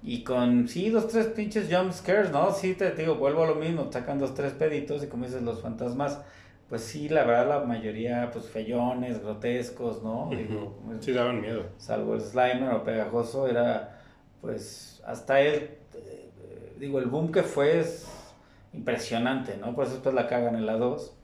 [0.03, 2.53] Y con, sí, dos, tres pinches jump scares, ¿no?
[2.53, 5.61] Sí, te digo, vuelvo a lo mismo, sacan dos, tres peditos y como dices, los
[5.61, 6.21] fantasmas,
[6.69, 10.31] pues sí, la verdad, la mayoría, pues feyones, grotescos, ¿no?
[10.31, 11.67] digo, sí, daban miedo.
[11.77, 14.01] Salvo el Slimer o Pegajoso, era,
[14.41, 18.09] pues, hasta él, eh, digo, el boom que fue es
[18.73, 19.75] impresionante, ¿no?
[19.75, 21.15] Por eso después la cagan en la 2,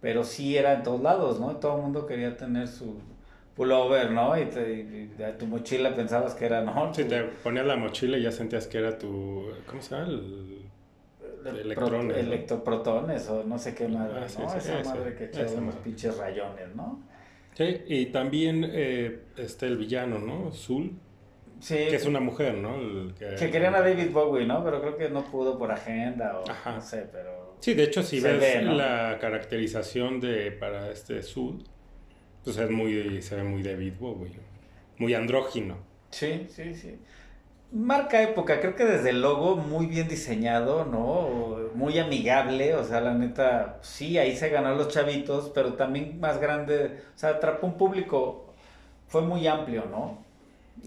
[0.00, 1.56] pero sí era en todos lados, ¿no?
[1.56, 2.96] Todo el mundo quería tener su
[3.54, 4.38] pullover, ¿no?
[4.40, 6.92] Y, te, tu mochila pensabas que era, ¿no?
[6.94, 10.08] Si te ponías la mochila y ya sentías que era tu, ¿cómo se llama?
[10.08, 10.62] El,
[11.58, 12.16] electrones.
[12.16, 14.54] electroprotones o no sé qué madre, ah, ¿no?
[14.54, 17.02] esa, madre que echaba unos pinches rayones, ¿no?
[17.54, 20.52] Sí, y también eh, este el villano, ¿no?
[20.52, 20.92] Zul.
[21.60, 21.74] Sí.
[21.74, 23.14] Que es una mujer, ¿no?
[23.16, 24.64] que, querían a David Bowie, ¿no?
[24.64, 27.56] Pero creo que no pudo por agenda o no sé, pero...
[27.60, 31.62] Sí, de hecho, si ves la caracterización de para este Zul,
[32.44, 34.32] pues es muy, se ve muy David Bowie,
[34.98, 35.76] muy andrógino.
[36.10, 36.98] Sí, sí, sí.
[37.72, 41.70] Marca época, creo que desde el logo muy bien diseñado, ¿no?
[41.74, 46.38] Muy amigable, o sea, la neta, sí, ahí se ganó los chavitos, pero también más
[46.38, 48.52] grande, o sea, atrapó un público,
[49.08, 50.22] fue muy amplio, ¿no?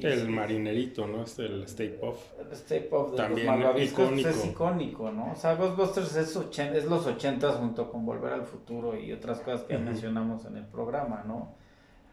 [0.02, 1.24] El marinerito, ¿no?
[1.24, 2.18] Es el Stay Puff.
[2.52, 4.30] Stay Puff de También los icónico.
[4.30, 5.32] es icónico, ¿no?
[5.32, 9.64] O sea, Ghostbusters es, es los ochentas junto con Volver al Futuro y otras cosas
[9.64, 11.54] que mencionamos en el programa, ¿no?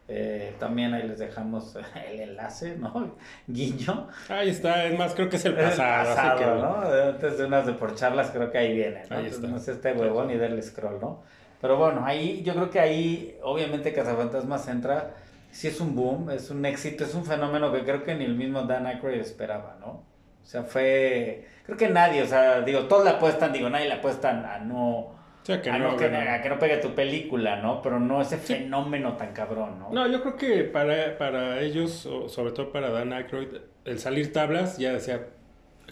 [0.07, 1.77] Eh, también ahí les dejamos
[2.09, 3.15] el enlace, ¿no?
[3.47, 4.07] Guiño.
[4.29, 6.09] Ahí está, es más, creo que es el pasado.
[6.09, 7.09] El pasado ¿no?
[7.09, 9.17] Antes de unas de por charlas, creo que ahí viene, ¿no?
[9.17, 9.47] Ahí está.
[9.47, 11.21] No es este huevón ni del scroll, ¿no?
[11.61, 15.15] Pero bueno, ahí, yo creo que ahí, obviamente, Cazafantasmas entra
[15.53, 18.35] sí es un boom, es un éxito, es un fenómeno que creo que ni el
[18.35, 19.87] mismo Dan Aykroyd esperaba, ¿no?
[19.87, 23.93] O sea, fue, creo que nadie, o sea, digo, todos le apuestan, digo, nadie le
[23.93, 25.15] apuestan a no...
[25.45, 27.81] que a no, que, a que no pegue tu película, ¿no?
[27.83, 29.91] Pero no ese fenómeno tan cabrón, ¿no?
[29.91, 33.49] No, yo creo que para, para ellos, sobre todo para Dan Aykroyd,
[33.85, 35.27] el salir tablas ya decía,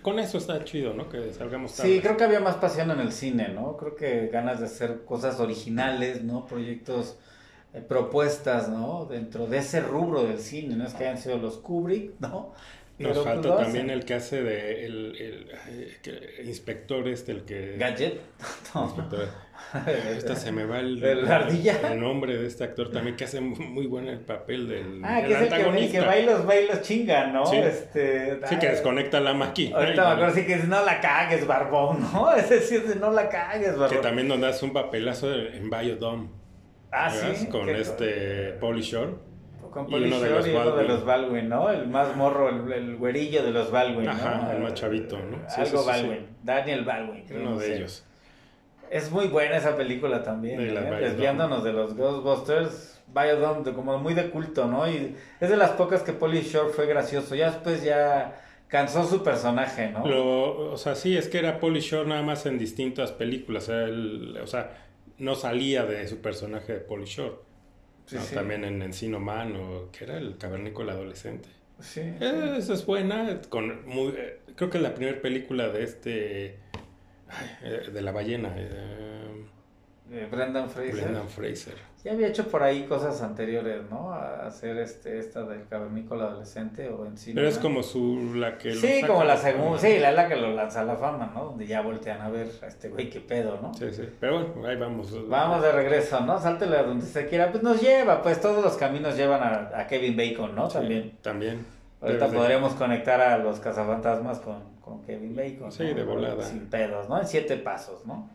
[0.02, 1.08] con eso está chido, ¿no?
[1.08, 1.93] Que salgamos tablas.
[1.93, 3.78] Sí, creo que había más pasión en el cine, ¿no?
[3.78, 6.47] Creo que ganas de hacer cosas originales, ¿no?
[6.47, 7.19] Proyectos
[7.88, 9.06] propuestas, ¿no?
[9.06, 12.54] Dentro de ese rubro del cine, no es que hayan sido los Kubrick, ¿no?
[13.00, 17.32] Nos Pero, pues, falta lo también el que hace de el, el- que- inspector este,
[17.32, 17.76] el que...
[17.80, 18.20] Gadget.
[18.76, 18.84] No.
[18.90, 19.28] inspector.
[20.18, 21.94] Esta se me va el, ¿El ardilla?
[21.94, 25.34] el nombre de este actor también que hace muy bueno el papel del Ah, que
[25.34, 27.46] es el que, que bailos, bailos chinga, ¿no?
[27.48, 27.56] Sí.
[27.58, 29.78] Este, Sí, que desconecta la máquina.
[29.78, 32.32] Ahorita me acuerdo sí que dice, no la cagues, barbón, ¿no?
[32.34, 34.02] Ese sí es de no la cagues, Que barbón.
[34.02, 36.40] también donde hace un papelazo en Biodome.
[36.91, 37.47] Ah, sí.
[37.47, 39.13] Con este Pauly Shore.
[39.71, 41.69] Con y uno de Polish los y uno de los Baldwin, ¿no?
[41.69, 44.12] El más morro, el, el güerillo de los Baldwin, ¿no?
[44.12, 45.38] Ajá, el más chavito, ¿no?
[45.49, 46.36] Sí, Algo sí, Baldwin, sí.
[46.43, 47.23] Daniel Baldwin.
[47.25, 47.75] creo, Uno no de sé.
[47.77, 48.06] ellos.
[48.89, 50.97] Es muy buena esa película también, De ¿eh?
[50.99, 52.89] desviándonos de los Ghostbusters.
[53.13, 54.89] Biodome, de- como muy de culto, ¿no?
[54.89, 57.36] Y es de las pocas que Polly Shore fue gracioso.
[57.36, 60.06] Ya después ya cansó su personaje, ¿no?
[60.08, 63.67] Lo, o sea, sí, es que era Pauly Shore nada más en distintas películas.
[63.67, 64.71] Él- o sea,
[65.17, 67.36] no salía de su personaje de Pauly Shore.
[68.06, 68.21] Sí, ¿no?
[68.24, 68.36] sí.
[68.36, 71.50] También en Encino Man, o que era el cavernícola adolescente.
[71.80, 73.41] Sí, Eh, esa es buena.
[73.50, 76.60] Con muy, eh, creo que es la primera película de este.
[77.28, 78.56] ay, eh, de la ballena.
[80.12, 80.93] Eh, Brendan Fraser.
[81.04, 81.76] Brendan Fraser.
[82.04, 84.12] Ya había hecho por ahí cosas anteriores, ¿no?
[84.12, 87.32] A hacer este, esta del cavernícola adolescente o en sí.
[87.36, 88.34] Pero es como su.
[88.36, 89.78] la que lo Sí, como la segunda.
[89.78, 91.45] Sí, la, la que lo lanza a la fama, ¿no?
[91.45, 93.71] Donde ya voltean a ver a este güey, qué pedo, ¿no?
[93.76, 94.10] Sí, sí.
[94.19, 95.28] Pero bueno, ahí vamos.
[95.30, 96.39] Vamos de regreso, ¿no?
[96.39, 97.52] Sáltele a donde se quiera.
[97.52, 100.67] Pues nos lleva, pues todos los caminos llevan a, a Kevin Bacon, ¿no?
[100.69, 101.17] Sí, También.
[101.21, 101.65] También.
[102.02, 105.71] Ahorita Debes de- podríamos conectar a los cazafantasmas con, con Kevin Bacon.
[105.71, 105.93] Sí, ¿no?
[105.93, 106.43] de volada.
[106.43, 107.19] Sin pedos, ¿no?
[107.21, 108.28] En siete pasos, ¿no?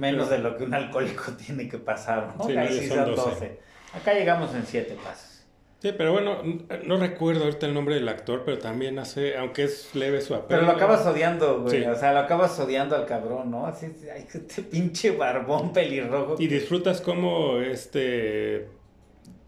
[0.00, 2.44] Menos de lo que un alcohólico tiene que pasar, ¿no?
[2.44, 3.30] Sí, Que ahí no, sí son son 12.
[3.30, 3.60] 12.
[3.94, 5.44] Acá llegamos en siete pasos.
[5.80, 6.42] Sí, pero bueno,
[6.84, 10.48] no recuerdo ahorita el nombre del actor, pero también hace, aunque es leve su papel.
[10.48, 11.82] Pero lo acabas odiando, güey.
[11.82, 11.88] Sí.
[11.88, 13.66] O sea, lo acabas odiando al cabrón, ¿no?
[13.66, 16.36] Así, ay, este pinche barbón pelirrojo.
[16.38, 18.68] Y disfrutas como este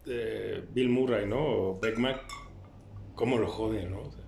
[0.07, 1.39] eh, Bill Murray, ¿no?
[1.39, 2.17] O Beckman,
[3.13, 4.01] cómo lo jode, ¿no?
[4.01, 4.22] O sea,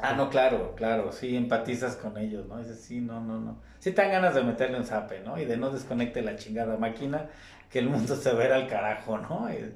[0.00, 1.10] Ah, no, claro, claro.
[1.12, 2.58] Sí, empatizas con ellos, ¿no?
[2.58, 3.58] Dices, sí, no, no, no.
[3.80, 5.38] Sí te dan ganas de meterle un zape, ¿no?
[5.40, 7.26] Y de no desconecte la chingada máquina,
[7.70, 9.48] que el mundo se verá al carajo, ¿no?
[9.52, 9.74] Y-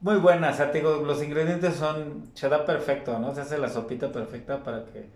[0.00, 3.34] Muy buena, o sea, te digo, los ingredientes son, se da perfecto, ¿no?
[3.34, 5.06] Se hace la sopita perfecta para que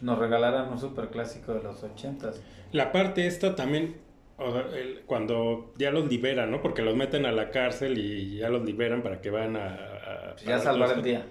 [0.00, 2.40] nos regalaran un super clásico de los ochentas.
[2.72, 3.96] La parte esta también,
[4.36, 6.60] o sea, el- cuando ya los liberan, ¿no?
[6.62, 9.66] Porque los meten a la cárcel y ya los liberan para que vayan a...
[9.74, 11.26] a- Pues ya salvar el día.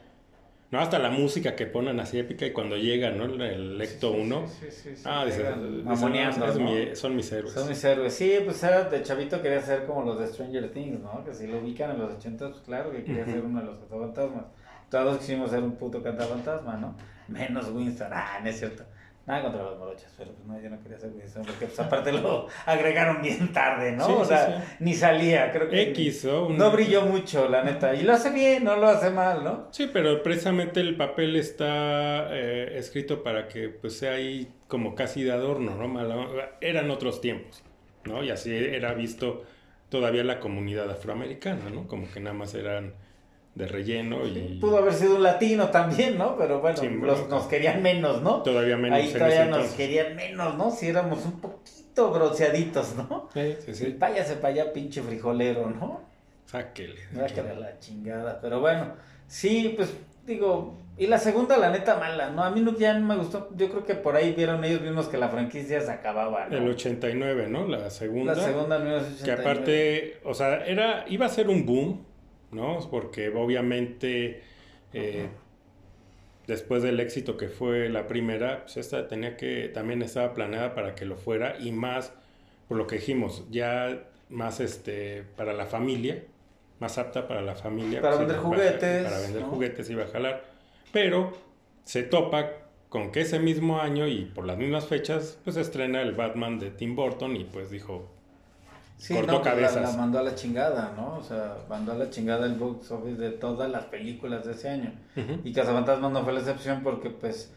[0.72, 3.26] No, hasta la música que ponen así épica y cuando llegan, ¿no?
[3.26, 4.48] El Lecto 1.
[4.48, 5.26] Sí, sí, sí, sí, Ah,
[6.60, 7.54] mi- son mis héroes.
[7.54, 8.14] Son mis héroes.
[8.14, 11.24] Sí, pues era de chavito quería ser como los de Stranger Things, ¿no?
[11.26, 13.78] Que si lo ubican en los 80, pues claro que quería ser uno de los
[13.80, 14.46] cazafantasmas.
[14.92, 16.96] Todos quisimos ser un puto cazafantasma, ¿no?
[17.28, 18.10] Menos Winston.
[18.12, 18.84] Ah, no es cierto.
[19.30, 22.12] Nada contra los morochas, pero pues no, yo no quería ser Winston porque pues aparte
[22.12, 24.06] lo agregaron bien tarde, ¿no?
[24.06, 24.76] Sí, o sí, sea, sí.
[24.80, 26.48] ni salía, creo que X, ¿no?
[26.48, 27.94] Un- no brilló mucho, la neta.
[27.94, 29.68] Y lo hace bien, no lo hace mal, ¿no?
[29.72, 35.24] Sí, pero precisamente el papel está eh, escrito para que pues sea ahí como casi
[35.24, 36.26] de adorno, ¿no?
[36.60, 37.63] Eran otros tiempos,
[38.06, 38.24] ¿no?
[38.24, 39.44] Y así era visto
[39.89, 41.88] todavía la comunidad afroamericana, ¿no?
[41.88, 42.94] Como que nada más eran
[43.60, 46.38] de relleno y Pudo haber sido un latino también, ¿no?
[46.38, 48.41] Pero bueno, los- nos querían menos, ¿no?
[48.41, 49.74] todavía menos Ahí todavía nos entonces.
[49.76, 50.72] querían menos, ¿no?
[50.72, 53.30] Si éramos un poquito bronceaditos, ¿no?
[53.34, 53.95] Sí, sí, sí.
[54.00, 56.02] Váyase para allá, pinche frijolero, ¿no?
[56.45, 56.95] Sáquele.
[57.12, 58.39] Me va a quedar la chingada.
[58.41, 58.93] Pero bueno,
[59.28, 59.93] sí, pues
[60.26, 62.43] digo, y la segunda, la neta, mala, ¿no?
[62.43, 63.50] A mí no, ya no me gustó.
[63.58, 66.58] Yo creo que por ahí vieron ellos mismos que la franquicia se acababa, ¿no?
[66.58, 67.67] El 89, ¿no?
[67.67, 68.36] La segunda.
[68.36, 69.41] La segunda en Que 1989.
[69.41, 72.06] aparte, o sea, era, iba a ser un boom,
[72.52, 72.80] ¿no?
[72.90, 74.42] Porque obviamente
[74.94, 75.28] eh,
[76.48, 80.96] después del éxito que fue la primera, pues esta tenía que, también estaba planeada para
[80.96, 82.12] que lo fuera y más,
[82.68, 86.24] por lo que dijimos, ya más este, para la familia,
[86.80, 88.02] más apta para la familia.
[88.02, 89.48] Para pues, vender iba juguetes, Para vender ¿no?
[89.50, 90.44] juguetes iba a jalar.
[90.92, 91.34] Pero
[91.84, 92.52] se topa
[92.90, 96.72] con que ese mismo año y por las mismas fechas, pues estrena el Batman de
[96.72, 98.10] Tim Burton y pues dijo,
[99.00, 99.92] Sí, cortó no, pues, la- cabezas.
[99.94, 101.16] La, mandó a la chingada, ¿no?
[101.18, 104.70] O sea, mandó a la chingada el box office de todas las películas de ese
[104.70, 104.92] año.
[105.16, 105.40] Ujú.
[105.46, 107.56] Y Cazafantasmas no fue la excepción porque, pues,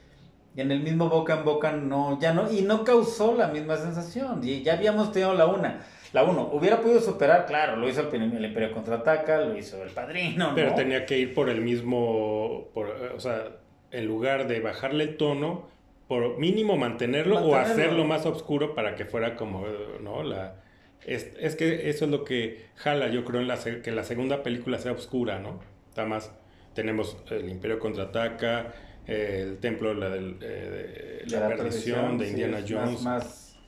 [0.54, 4.40] en el mismo boca en boca no, ya no, y no causó la misma sensación.
[4.44, 5.84] Y ya habíamos tenido la una.
[6.12, 9.90] La uno, hubiera podido superar, claro, lo hizo el, el Imperio Contraataca, lo hizo el
[9.90, 10.54] Padrino, ¿no?
[10.54, 13.44] Pero tenía que ir por el mismo, por, o sea,
[13.90, 15.68] en lugar de bajarle el tono,
[16.08, 17.72] por mínimo mantenerlo, o Mantenerlo.
[17.82, 19.64] hacerlo más oscuro para que fuera como,
[20.02, 20.22] ¿no?
[20.22, 20.56] La,
[21.06, 24.42] es, es que eso es lo que jala, yo creo, en la, que la segunda
[24.42, 25.60] película sea oscura, ¿no?
[25.88, 26.32] Está más,
[26.74, 28.72] tenemos el Imperio Contraataca,
[29.06, 33.02] eh, el Templo de la, del- eh, de De la Perdición, de Indiana es Jones.
[33.02, 33.58] Más,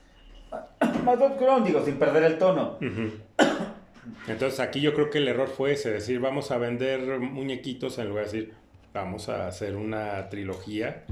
[0.81, 2.79] más, más oscuro, digo, sin perder el tono.
[4.29, 8.09] Entonces aquí yo creo que el error fue ese, decir vamos a vender muñequitos en
[8.11, 8.55] lugar de decir
[8.93, 11.05] vamos a hacer una trilogía.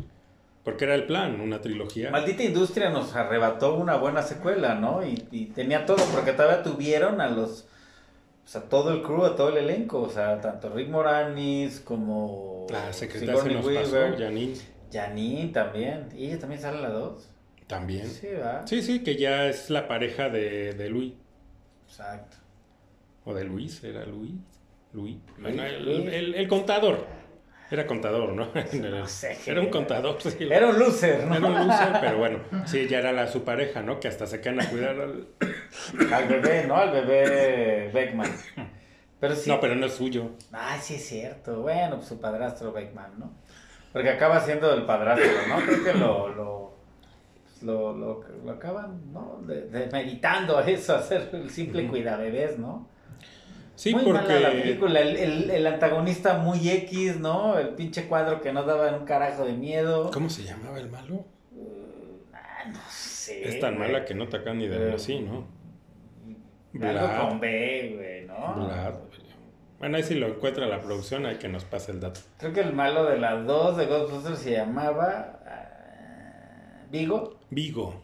[0.64, 2.10] Porque era el plan, una trilogía.
[2.10, 5.04] Maldita Industria nos arrebató una buena secuela, ¿no?
[5.04, 7.66] Y, y tenía todo, porque todavía tuvieron a los.
[8.44, 10.00] O sea, todo el crew, a todo el elenco.
[10.02, 12.66] O sea, tanto Rick Moranis como.
[12.70, 14.54] La secretaria se nos pasó, Janine.
[14.92, 16.08] Janine también.
[16.16, 17.28] ¿Y ella también sale a la 2?
[17.66, 18.06] También.
[18.08, 18.28] Sí.
[18.66, 21.14] Sí, sí, que ya es la pareja de, de Luis.
[21.88, 22.36] Exacto.
[23.24, 24.32] O de Luis, era Luis.
[24.92, 25.16] Luis.
[25.38, 27.06] Luis, Bueno, el, el- el contador.
[27.72, 28.48] Era contador, ¿no?
[28.90, 29.38] No sé.
[29.46, 30.36] Era un contador, sí.
[30.40, 31.36] Era un loser, ¿no?
[31.36, 33.98] Era un loser, pero bueno, sí, ya era la, su pareja, ¿no?
[33.98, 35.26] Que hasta se quedan a cuidar al...
[36.12, 36.76] Al bebé, ¿no?
[36.76, 38.30] Al bebé Beckman.
[39.18, 39.48] Pero sí.
[39.48, 40.32] No, pero no es suyo.
[40.52, 41.62] Ay, sí es cierto.
[41.62, 43.32] Bueno, pues su padrastro Beckman, ¿no?
[43.90, 45.56] Porque acaba siendo el padrastro, ¿no?
[45.64, 46.74] Creo que lo, lo,
[47.62, 49.40] lo, lo, lo acaban, ¿no?
[49.46, 52.91] De, demeritando a eso, hacer el simple cuidabebés, ¿no?
[53.74, 54.62] Sí, muy mala la porque...
[54.62, 57.58] película, el, el, el antagonista muy X, ¿no?
[57.58, 60.10] El pinche cuadro que no daba un carajo de miedo.
[60.12, 61.24] ¿Cómo se llamaba el malo?
[62.32, 63.48] Ah, no sé.
[63.48, 65.46] Es tan mala que no te acaban ni de ver así, ¿no?
[66.74, 67.28] Algo Vlad.
[67.28, 68.66] con B, güey, ¿no?
[68.66, 68.94] Vlad.
[69.78, 72.20] Bueno, ahí si lo encuentra la producción hay que nos pase el dato.
[72.38, 77.40] Creo que el malo de las dos de Ghostbusters se llamaba ah, Vigo.
[77.50, 78.00] Vigo.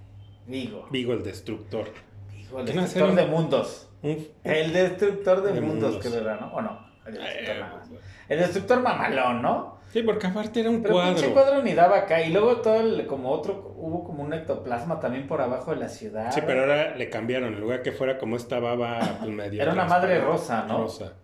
[0.47, 0.89] Vigo.
[0.91, 1.89] Vigo el destructor.
[2.35, 3.88] Vigo, el ¿Quién hace destructor de mundos.
[4.03, 6.07] El destructor de, De mundos, mundos.
[6.07, 6.53] creo era, ¿no?
[6.55, 6.87] ¿O no?
[7.07, 7.83] El destructor, Eh, nada.
[8.29, 9.79] El destructor mamalón, ¿no?
[9.93, 11.15] Sí, porque aparte era un Pero cuadro.
[11.15, 12.21] pinche cuadro ni daba acá.
[12.23, 15.89] Y luego todo el, como otro, hubo como un ectoplasma también por abajo de la
[15.89, 16.31] ciudad.
[16.31, 17.55] Sí, pero ahora le cambiaron.
[17.55, 20.79] En lugar que fuera como esta baba pues, media Era una madre rosa, ¿no?
[20.83, 21.15] Rosa.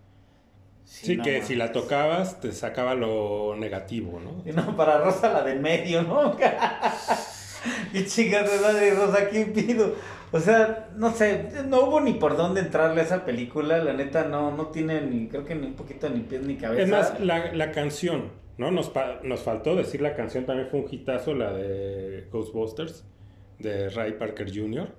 [0.83, 1.47] Sí, no que mames.
[1.47, 4.41] si la tocabas te sacaba lo negativo, ¿no?
[4.49, 6.35] Y no, para Rosa la del medio, ¿no?
[7.93, 9.93] y chicas de madre Rosa, ¿qué pido?
[10.35, 14.25] O sea, no sé, no hubo ni por dónde entrarle a esa película, la neta
[14.25, 16.81] no, no tiene ni, creo que ni un poquito ni pies ni cabeza.
[16.83, 18.69] Es más, la, la canción, ¿no?
[18.69, 23.05] Nos, pa- nos faltó decir la canción, también fue un hitazo, la de Ghostbusters,
[23.59, 24.89] de Ray Parker Jr.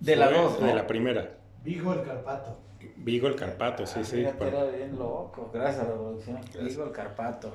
[0.00, 0.66] de la Fue 2, ¿no?
[0.66, 1.28] De la primera.
[1.62, 2.56] Vigo el Carpato.
[2.96, 4.16] Vigo el Carpato, sí, sí.
[4.16, 6.38] Fíjate, Pero, era bien loco, gracias a la producción.
[6.66, 7.52] Digo el Carpato.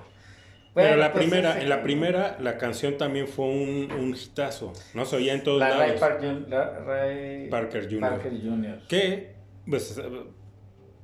[0.84, 5.06] Pero la pues, primera, en la primera, la canción también fue un, un hitazo, ¿no?
[5.06, 6.00] Se oía en todos La Ray lados.
[6.00, 8.00] Parker, la Ray Parker Jr.
[8.00, 8.80] Parker Jr.
[8.88, 9.36] Que,
[9.70, 10.00] pues,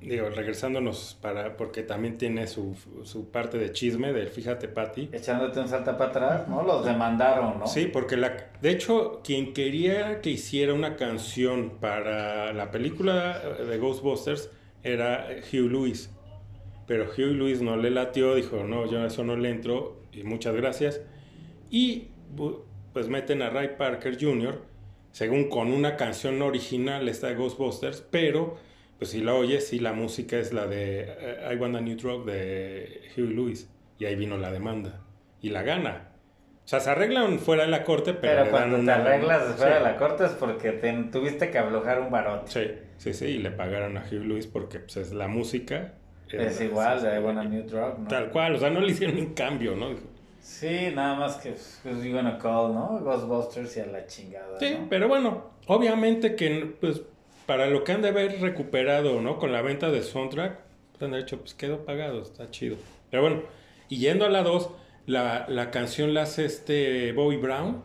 [0.02, 5.10] digo, regresándonos para, porque también tiene su, su parte de chisme del Fíjate Patty.
[5.12, 6.64] Echándote un salta para atrás, ¿no?
[6.64, 7.68] Los demandaron, ¿no?
[7.68, 13.78] Sí, porque la, de hecho, quien quería que hiciera una canción para la película de
[13.78, 14.50] Ghostbusters
[14.84, 16.10] era Hugh Lewis.
[16.88, 20.24] Pero Hugh Lewis no le latió, dijo, no, yo a eso no le entro, y
[20.24, 21.02] muchas gracias.
[21.70, 22.10] Y
[22.94, 24.60] pues meten a Ray Parker Jr.,
[25.12, 28.58] según con una canción original, esta de Ghostbusters, pero
[28.98, 31.96] pues si la oyes, sí, la música es la de eh, I Want a New
[31.98, 33.70] Drug de Hugh Lewis.
[34.00, 35.02] Y ahí vino la demanda.
[35.42, 36.10] Y la gana.
[36.64, 38.96] O sea, se arreglan fuera de la corte, pero, Pero le cuando dan te una-
[38.96, 39.84] arreglas fuera Sí.
[39.84, 42.52] de la corte es porque te, tuviste que aflojar un barote.
[42.52, 45.94] Sí, sí, sí, y le pagaron a Hugh Lewis porque pues, es la música.
[46.38, 48.08] Es igual, de sí, I Want a New Drug, ¿no?
[48.08, 49.90] Tal cual, o sea, no le hicieron un cambio, ¿no?
[50.40, 51.52] Sí, nada más que
[51.84, 53.00] pues, you gonna call, ¿no?
[53.02, 54.60] Ghostbusters y a la chingada.
[54.60, 54.88] Sí, ¿no?
[54.90, 57.02] pero bueno, obviamente que pues
[57.46, 59.38] para lo que han de haber recuperado, ¿no?
[59.38, 60.60] Con la venta de soundtrack,
[60.92, 62.76] pues han de hecho, pues quedó pagado, está chido.
[63.10, 63.44] Pero bueno,
[63.90, 64.70] y yendo a la 2,
[65.06, 67.82] la, la canción la hace este Bobby Brown,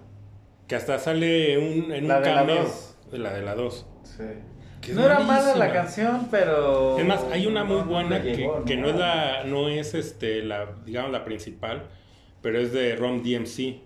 [0.67, 2.67] que hasta sale un, en La un cameo.
[3.13, 3.87] la de la 2.
[4.19, 4.93] Sí.
[4.93, 5.73] No era mala la malísima.
[5.73, 6.99] canción, pero.
[6.99, 9.69] Es más, hay una muy no, no buena que, llegó, que no es la, no
[9.69, 11.89] es este, la, digamos, la principal,
[12.43, 13.81] pero es de Rom DMC,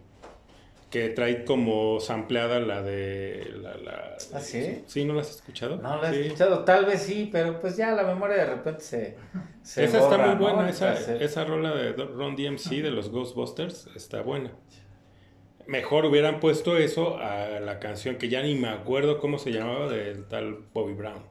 [0.90, 4.82] que trae como sampleada la de la, la- ¿Ah, sí?
[4.86, 5.76] Sí, ¿no la has escuchado?
[5.78, 6.20] No la he Sí.
[6.26, 9.16] escuchado, tal vez sí, pero pues ya la memoria de repente se.
[9.62, 10.40] se Esa está muy ¿no?
[10.40, 14.52] buena, esa, esa rola de Ron DMC de los Ghostbusters está buena.
[15.66, 19.88] Mejor hubieran puesto eso a la canción que ya ni me acuerdo cómo se llamaba
[19.88, 21.22] del tal Bobby Brown.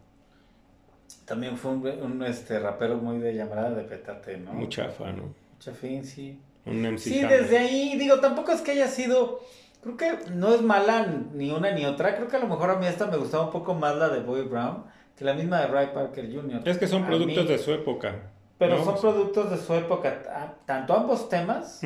[1.26, 4.54] También fue un, un, este, rapero muy de llamada de petate, ¿no?
[4.54, 5.34] Muy chafa, ¿no?
[5.54, 6.40] Mucha fin, sí.
[6.66, 7.42] Un MC Sí, Hammer.
[7.42, 9.40] desde ahí, digo, tampoco es que haya sido.
[9.82, 12.16] Creo que no es mala ni una ni otra.
[12.16, 14.20] Creo que a lo mejor a mí esta me gustaba un poco más la de
[14.22, 14.84] Bobby Brown
[15.18, 16.62] que la misma de Ray Parker Jr.
[16.68, 18.32] Es que son productos mí- de su época.
[18.58, 18.86] Pero ¿no?
[18.86, 21.82] son productos de su época, ta- tanto ambos temas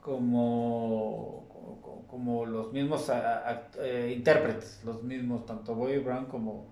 [0.00, 1.39] como,
[2.10, 3.10] como los mismos
[3.80, 6.66] eh, intérpretes, los mismos, tanto Bobby Brown como,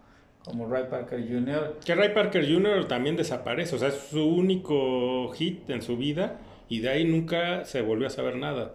[0.45, 1.78] como Ray Parker Jr.
[1.84, 2.89] Que Ray Parker Jr.
[2.89, 7.64] también desaparece, o sea, es su único hit en su vida y de ahí nunca
[7.64, 8.74] se volvió a saber nada.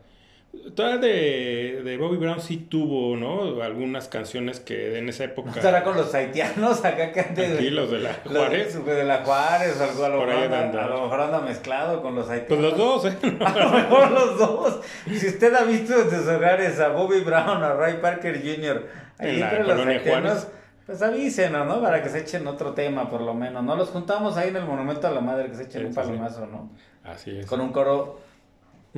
[0.76, 3.64] Toda de, de Bobby Brown sí tuvo, ¿no?
[3.64, 5.50] Algunas canciones que en esa época.
[5.50, 7.56] Estará con los haitianos acá que antes.
[7.56, 8.76] Aquí, los de la Juárez.
[8.76, 12.14] Los de la Juárez, algo, a, lo mejor anda, a lo mejor anda mezclado con
[12.14, 12.48] los haitianos.
[12.48, 13.18] Pues los dos, ¿eh?
[13.46, 14.80] a lo mejor los dos.
[15.08, 18.88] Si usted ha visto en sus hogares a Bobby Brown, a Ray Parker Jr.,
[19.18, 20.32] ahí En la entre los haitianos.
[20.32, 20.48] Juárez.
[20.86, 21.82] Pues avísenos, ¿no?
[21.82, 23.76] Para que se echen otro tema, por lo menos, ¿no?
[23.76, 25.96] Los juntamos ahí en el Monumento a la Madre, que se echen un sí.
[25.96, 26.70] palomazo, ¿no?
[27.04, 27.46] Así es.
[27.46, 28.20] Con un coro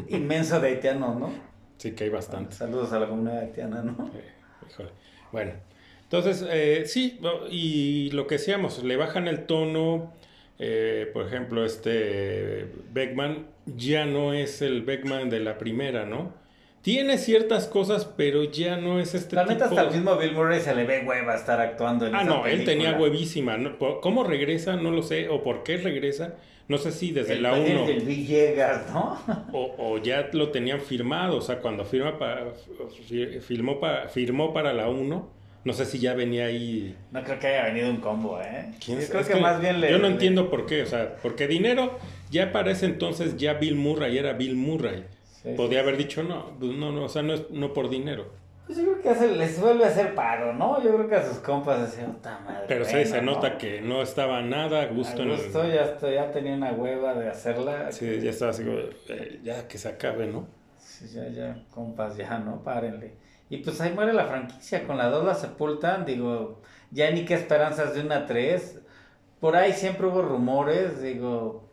[0.10, 1.32] inmenso de haitianos, ¿no?
[1.78, 2.56] Sí que hay bastante.
[2.56, 4.12] Saludos a la comunidad haitiana, ¿no?
[4.16, 4.32] Eh,
[4.70, 4.90] híjole.
[5.32, 5.52] Bueno,
[6.04, 7.20] entonces, eh, sí,
[7.50, 10.14] y lo que decíamos, le bajan el tono,
[10.60, 16.34] eh, por ejemplo, este Beckman ya no es el Beckman de la primera, ¿no?
[16.82, 19.80] Tiene ciertas cosas, pero ya no es este La neta, tipo...
[19.80, 22.46] hasta el mismo Bill Murray se le ve hueva estar actuando en Ah, esa no,
[22.46, 23.58] él tenía huevísima.
[24.02, 24.76] ¿Cómo regresa?
[24.76, 25.28] No lo sé.
[25.30, 26.36] ¿O por qué regresa?
[26.68, 29.20] No sé si desde El la papel 1 del Villegas, ¿no?
[29.54, 31.38] o, o ya lo tenían firmado.
[31.38, 32.54] O sea, cuando firma para,
[33.08, 35.30] fi- firmó, para, firmó para la 1,
[35.64, 36.96] no sé si ya venía ahí.
[37.12, 38.72] No creo que haya venido un combo, ¿eh?
[38.84, 39.92] ¿Quién Yo creo es que, más bien le...
[39.92, 40.82] Yo no le- entiendo por qué.
[40.82, 42.00] O sea, porque dinero
[42.32, 45.04] ya para ese entonces ya Bill Murray era Bill Murray.
[45.44, 48.34] Sí, Podía haber dicho no, pues no, no, o sea, no es no por dinero.
[48.66, 50.82] Pues yo creo que hace- les vuelve a hacer paro, ¿no?
[50.82, 52.66] Yo creo que a sus compas decían, puta madre.
[52.68, 53.34] Pero sí, se ¿no?
[53.34, 56.56] nota que no estaba nada a gusto A en el- gusto ya, estoy- ya tenía
[56.56, 57.92] una hueva de hacerla.
[57.92, 58.64] Sí, ya estaba así
[59.10, 60.48] eh, ya que se acabe, ¿no?
[60.80, 62.64] Sí, ya, ya, compas, ya, ¿no?
[62.64, 63.14] Párenle.
[63.50, 67.36] Y pues ahí muere la franquicia, con la 2 la sepultan, digo, ya ni qué
[67.36, 68.82] esperanzas de una 3.
[69.40, 71.70] Por ahí siempre hubo rumores, digo,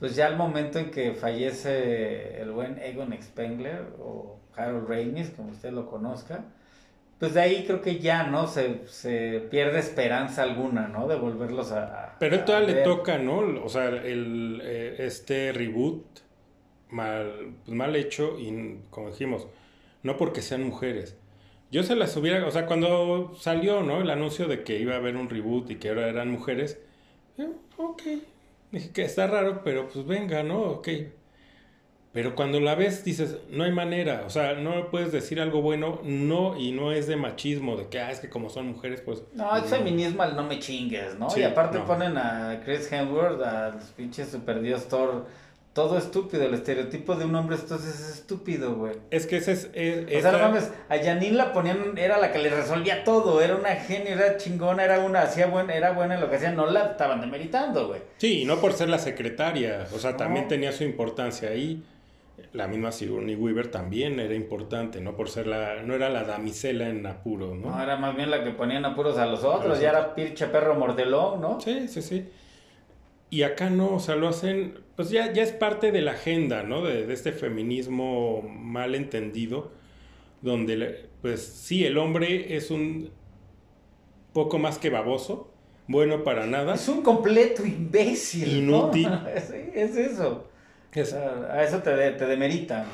[0.00, 5.50] pues ya al momento en que fallece el buen Egon Spengler o Harold Ramis, como
[5.52, 6.44] usted lo conozca,
[7.18, 8.46] pues de ahí creo que ya, ¿no?
[8.48, 11.08] Se, se pierde esperanza alguna, ¿no?
[11.08, 11.84] De volverlos a...
[11.84, 13.64] a- Pero a todavía le toca, ¿no?
[13.64, 16.04] O sea, el, eh, este reboot
[16.90, 19.48] mal, pues, mal hecho y como dijimos,
[20.02, 21.16] no porque sean mujeres.
[21.70, 24.00] Yo se las hubiera, o sea, cuando salió, ¿no?
[24.02, 26.80] El anuncio de que iba a haber un reboot y que ahora eran mujeres,
[27.38, 27.46] yo,
[27.78, 28.02] ok,
[28.72, 30.60] dije que está raro, pero pues venga, ¿no?
[30.62, 30.88] Ok.
[32.12, 35.98] Pero cuando la ves dices, no hay manera, o sea, no puedes decir algo bueno,
[36.04, 39.22] no, y no es de machismo, de que, ah, es que como son mujeres, pues...
[39.32, 41.30] No, es feminismo al no me chingues, ¿no?
[41.30, 41.86] Sí, y aparte no.
[41.86, 45.24] ponen a Chris Hemsworth, al pinche superdios Thor,
[45.72, 46.44] todo estúpido.
[46.44, 48.92] El estereotipo de un hombre entonces es estúpido, güey.
[49.10, 49.70] Es que ese es...
[49.72, 53.40] es- O sea, no mames, a Janine la ponían, era la que le resolvía todo,
[53.40, 56.50] era una genio, era chingona, era una, hacía buena, era buena en lo que hacía,
[56.52, 58.02] no la estaban demeritando, güey.
[58.18, 60.16] Sí, y no por ser la secretaria, o sea, No.
[60.18, 61.82] también tenía su importancia ahí.
[62.52, 66.88] La misma Sigourney Weaver también era importante, no por ser la, no era la damisela
[66.88, 67.70] en apuro, ¿no?
[67.70, 70.46] No, era más bien la que ponían apuros a los otros, los ya era pinche
[70.46, 71.60] perro mordelón, ¿no?
[71.60, 72.28] Sí, sí, sí.
[73.30, 76.62] Y acá no, o sea, lo hacen, pues ya, ya es parte de la agenda,
[76.62, 76.82] ¿no?
[76.82, 79.70] De, de este feminismo mal entendido,
[80.42, 83.10] donde, pues sí, el hombre es un
[84.32, 85.50] poco más que baboso,
[85.88, 86.74] bueno para nada.
[86.74, 88.66] Es un completo imbécil.
[88.66, 88.78] ¿no?
[88.78, 89.08] Inútil.
[89.48, 90.48] Sí, es eso.
[90.94, 92.84] O Es- sea, a eso te, de- te demerita,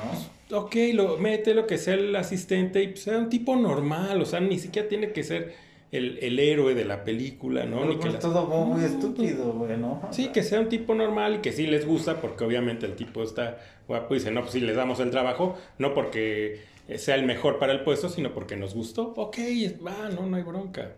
[0.49, 0.57] ¿no?
[0.57, 4.25] ok, lo, mete lo que sea el asistente y pues, sea un tipo normal, o
[4.25, 5.53] sea, ni siquiera tiene que ser
[5.91, 7.81] el, el héroe de la película, ¿no?
[7.85, 10.01] Ni Pero que es la- todo bobo y No, estúpido, güey, ¿no?
[10.11, 13.21] Sí, que sea un tipo normal y que sí les gusta, porque obviamente el tipo
[13.23, 16.61] está guapo y dice, no, pues sí les damos el trabajo, no porque
[16.95, 19.13] sea el mejor para el puesto, sino porque nos gustó.
[19.17, 19.37] Ok,
[19.85, 20.93] va, no, no hay bronca.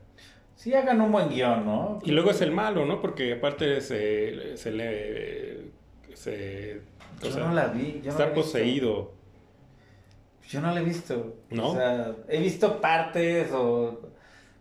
[0.56, 1.99] Sí hagan un buen guion, ¿no?
[2.06, 3.02] Y luego es el malo, ¿no?
[3.02, 5.82] Porque aparte se, se le...
[6.14, 6.82] Se,
[7.20, 8.01] o Yo sea, no la vi.
[8.03, 8.41] Yo no la está he visto.
[8.41, 9.12] poseído.
[10.49, 11.36] Yo no la he visto.
[11.49, 11.70] ¿No?
[11.72, 14.09] O sea, he visto partes o...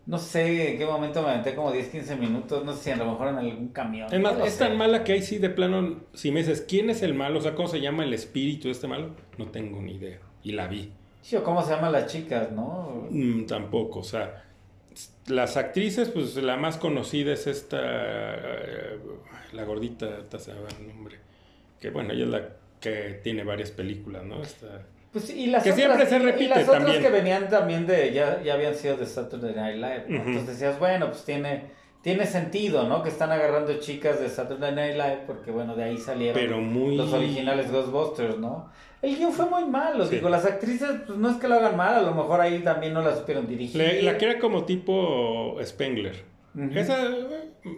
[0.07, 2.65] No sé en qué momento me aventé como 10, 15 minutos.
[2.65, 4.13] No sé si a lo mejor en algún camión.
[4.13, 7.03] Es más, es tan mala que ahí sí de plano, si me dices, ¿quién es
[7.03, 7.39] el malo?
[7.39, 9.11] O sea, ¿cómo se llama el espíritu de este malo?
[9.39, 10.19] No tengo ni idea.
[10.43, 10.93] Y la vi.
[11.23, 13.07] Sí, o cómo se llaman las chicas, ¿no?
[13.11, 14.43] Mm, tampoco, o sea,
[15.27, 18.99] las actrices, pues la más conocida es esta, eh,
[19.53, 21.19] la gordita, ahorita se va el nombre,
[21.81, 22.49] que bueno, ella es la
[22.81, 24.43] que tiene varias películas, ¿no?
[24.43, 27.03] Esta- Pues y las Que otras, siempre se y- y repite las otras también.
[27.03, 30.17] que venían también de, ya, ya habían sido de Saturday Night Live, ¿no?
[30.19, 31.65] Entonces decías, bueno, pues tiene,
[32.03, 33.03] tiene sentido, ¿no?
[33.03, 36.97] Que están agarrando chicas de Saturday Night Live, porque bueno, de ahí salieron pero muy...
[36.97, 38.71] los originales Ghostbusters, ¿no?
[39.03, 40.17] El guion fue muy malo, Sí.
[40.17, 42.93] digo, las actrices, pues no es que lo hagan mal, a lo mejor ahí también
[42.95, 43.81] no la supieron dirigir.
[43.83, 46.23] La, la que era como tipo Spengler.
[46.75, 47.09] Esa,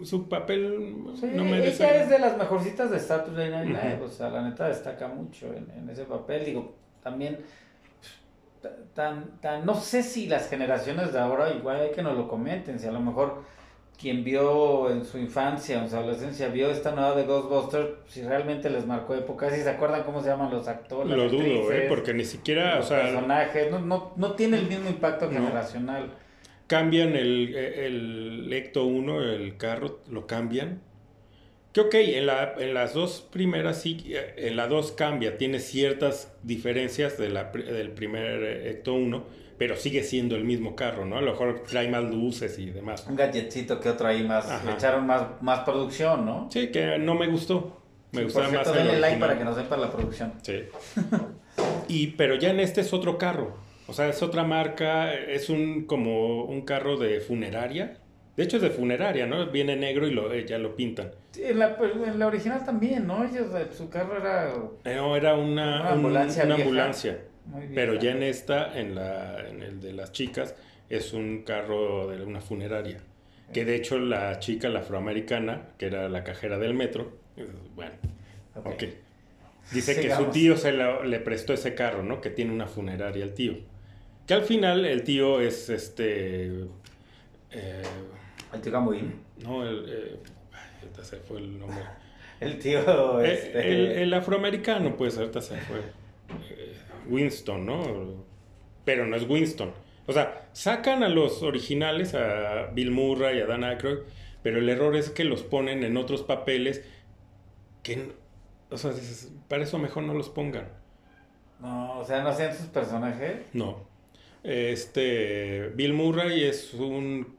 [0.03, 1.83] su papel Sí, no merece...
[1.83, 4.05] ella es de las mejorcitas de Saturday Night Live, Ujú.
[4.05, 7.39] o sea, la neta destaca mucho en, en ese papel, digo, también
[8.93, 12.79] tan, tan, no sé si las generaciones de ahora igual hay que nos lo comenten,
[12.79, 13.41] si a lo mejor
[13.99, 18.21] quien vio en su infancia o en su adolescencia, vio esta nueva de Ghostbusters, si
[18.23, 21.15] realmente les marcó época, si se acuerdan cómo se llaman los actores.
[21.15, 21.85] Lo dudo, ¿eh?
[21.87, 26.09] porque ni siquiera, los o sea, personajes, no, no, no tiene el mismo impacto generacional.
[26.67, 30.81] Cambian el, el Ecto 1, el carro, lo cambian.
[31.73, 35.59] Que ok, en, la, en las dos primeras sí, eh, en la 2 cambia, tiene
[35.59, 41.17] ciertas diferencias de la, del primer Ecto 1 pero sigue siendo el mismo carro, ¿no?
[41.17, 43.05] A lo mejor trae más luces y demás.
[43.07, 46.49] Un gadgetcito que otro ahí más, le echaron más, más producción, ¿no?
[46.51, 47.81] Sí, que no me gustó.
[48.11, 50.33] Me sí, gustaba por cierto, más denle like para que nos sepa la producción.
[50.41, 50.63] Sí.
[51.87, 53.55] y, pero ya en este es otro carro.
[53.93, 57.97] O sea, es otra marca, es un como un carro de funeraria.
[58.35, 59.45] De hecho es de funeraria, ¿no?
[59.51, 61.11] Viene negro y lo, eh, ya lo pintan.
[61.29, 61.77] Sí, en, la,
[62.07, 63.23] en la original también, ¿no?
[63.23, 63.45] Ellos,
[63.77, 64.51] su carro era...
[64.83, 66.67] Eh, No, era una, Una un- ambulancia una vieja.
[66.69, 67.19] ambulancia.
[67.45, 67.75] Muy bien.
[67.75, 70.55] Pero ya en esta, en, la, en el de las chicas,
[70.89, 72.97] es un carro de una funeraria.
[73.53, 77.11] Que de hecho la chica, la afroamericana, que era la cajera del metro,
[77.75, 77.91] bueno,
[78.55, 78.65] Ok.
[78.65, 78.83] ok.
[79.71, 82.21] Dice que su tío se lo- le prestó ese carro, ¿no?
[82.21, 83.53] Que tiene una funeraria el tío.
[84.27, 86.65] Que al final el tío es este...
[87.51, 87.83] eh,
[88.53, 89.13] El tío Gamboín.
[89.43, 89.85] no, el...
[89.87, 90.19] eh,
[90.81, 91.83] ahorita se fue el nombre.
[92.39, 93.21] El tío...
[93.21, 95.77] Eh, este, El, el afroamericano, pues ahorita se fue.
[96.49, 96.73] Eh,
[97.07, 98.25] Winston, ¿no?
[98.83, 99.71] Pero no es Winston.
[100.07, 103.99] O sea, sacan a los originales, a Bill Murray, a Dan Aykroyd,
[104.41, 106.83] pero el error es que los ponen en otros papeles
[107.81, 108.11] que,
[108.69, 110.67] o sea, dices, para eso mejor no los pongan.
[111.61, 113.37] No, o sea, no hacían sus personajes.
[113.53, 113.87] No.
[114.43, 117.37] Este, Bill Murray es un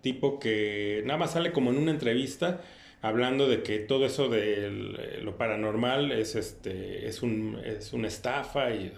[0.00, 2.60] tipo que nada más sale como en una entrevista
[3.02, 8.70] hablando de que todo eso de lo paranormal es este es un es una estafa
[8.72, 8.92] y,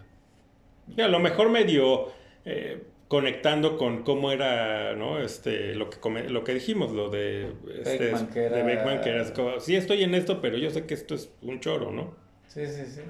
[0.96, 2.06] y a lo mejor medio
[2.44, 7.52] eh, conectando con cómo era no este lo que come- lo que dijimos lo de
[7.82, 10.70] este, Beckman, que era- de Beckman, que era como, sí estoy en esto pero yo
[10.70, 12.14] sé que esto es un choro no
[12.48, 13.02] Sí, sí, sí.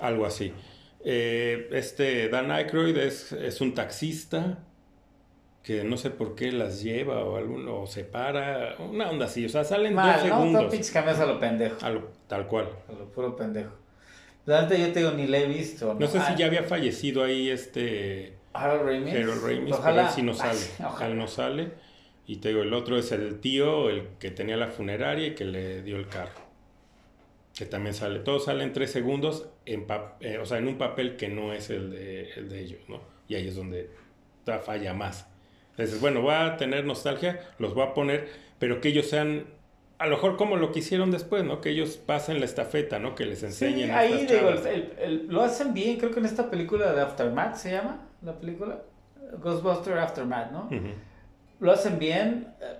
[0.00, 0.52] algo así.
[1.04, 4.58] Eh, este Dan Aykroyd es, es un taxista
[5.62, 9.44] que no sé por qué las lleva o alguno o se para, una onda así,
[9.46, 10.28] o sea, salen dos Mal, ¿no?
[10.28, 10.70] Todo segundos.
[10.70, 11.76] pinches cambios a lo pendejo.
[11.84, 12.68] A lo- tal cual.
[12.88, 13.72] A lo puro pendejo.
[14.46, 15.94] La yo te digo, ni le he visto.
[15.98, 19.14] No sé Ah, si ya había fallecido ahí este Harold Ramis.
[19.14, 20.02] Harold Ramis, pero Ojalá.
[20.02, 20.58] él sí no sale.
[20.84, 21.06] Ojalá.
[21.10, 21.70] Él no sale.
[22.26, 25.44] Y te digo, el otro es el tío, el que tenía la funeraria y que
[25.46, 26.43] le dio el carro.
[27.56, 28.18] Que también sale.
[28.20, 29.86] Todos salen tres segundos, en
[30.20, 33.00] eh, o sea, en un papel que no es el de, el de ellos, ¿no?
[33.28, 33.90] Y ahí es donde
[34.64, 35.26] falla más.
[35.70, 38.28] Entonces, bueno, voy a tener nostalgia, los voy a poner,
[38.58, 39.46] pero que ellos sean,
[39.98, 41.60] a lo mejor como lo que hicieron después, ¿no?
[41.60, 43.14] Que ellos pasen la estafeta, ¿no?
[43.14, 43.90] Que les Sí, enseñen.
[43.92, 47.56] a ahí digo, el- el- lo hacen bien, creo que en esta película de Aftermath
[47.56, 48.82] se llama, la película.
[49.40, 50.64] Ghostbuster Aftermath, ¿no?
[50.66, 50.92] Ujú.
[51.60, 52.48] Lo hacen bien.
[52.60, 52.76] eh,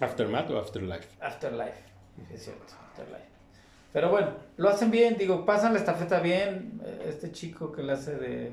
[0.00, 1.08] Aftermath o Afterlife.
[1.20, 1.82] Afterlife,
[2.28, 3.31] sí, es cierto, Afterlife.
[3.92, 6.80] Pero bueno, lo hacen bien, digo, pasan la estafeta bien.
[6.84, 8.52] eh, Este chico que le hace de,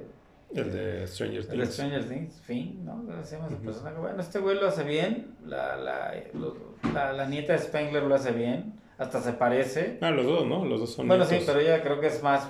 [0.53, 1.73] El de Stranger el de Things.
[1.73, 3.03] Stranger Things, Finn, ¿no?
[3.05, 3.65] ¿Cómo se llama ese Ujú.
[3.65, 3.97] personaje?
[3.97, 5.35] Bueno, este güey lo hace bien.
[5.45, 6.57] La, la, lo-
[6.93, 8.73] la, la nieta de Spengler lo hace bien.
[8.97, 9.97] Hasta se parece.
[10.01, 10.65] Ah, los dos, ¿no?
[10.65, 12.45] Los dos son Bueno, sí, pero ella creo que es más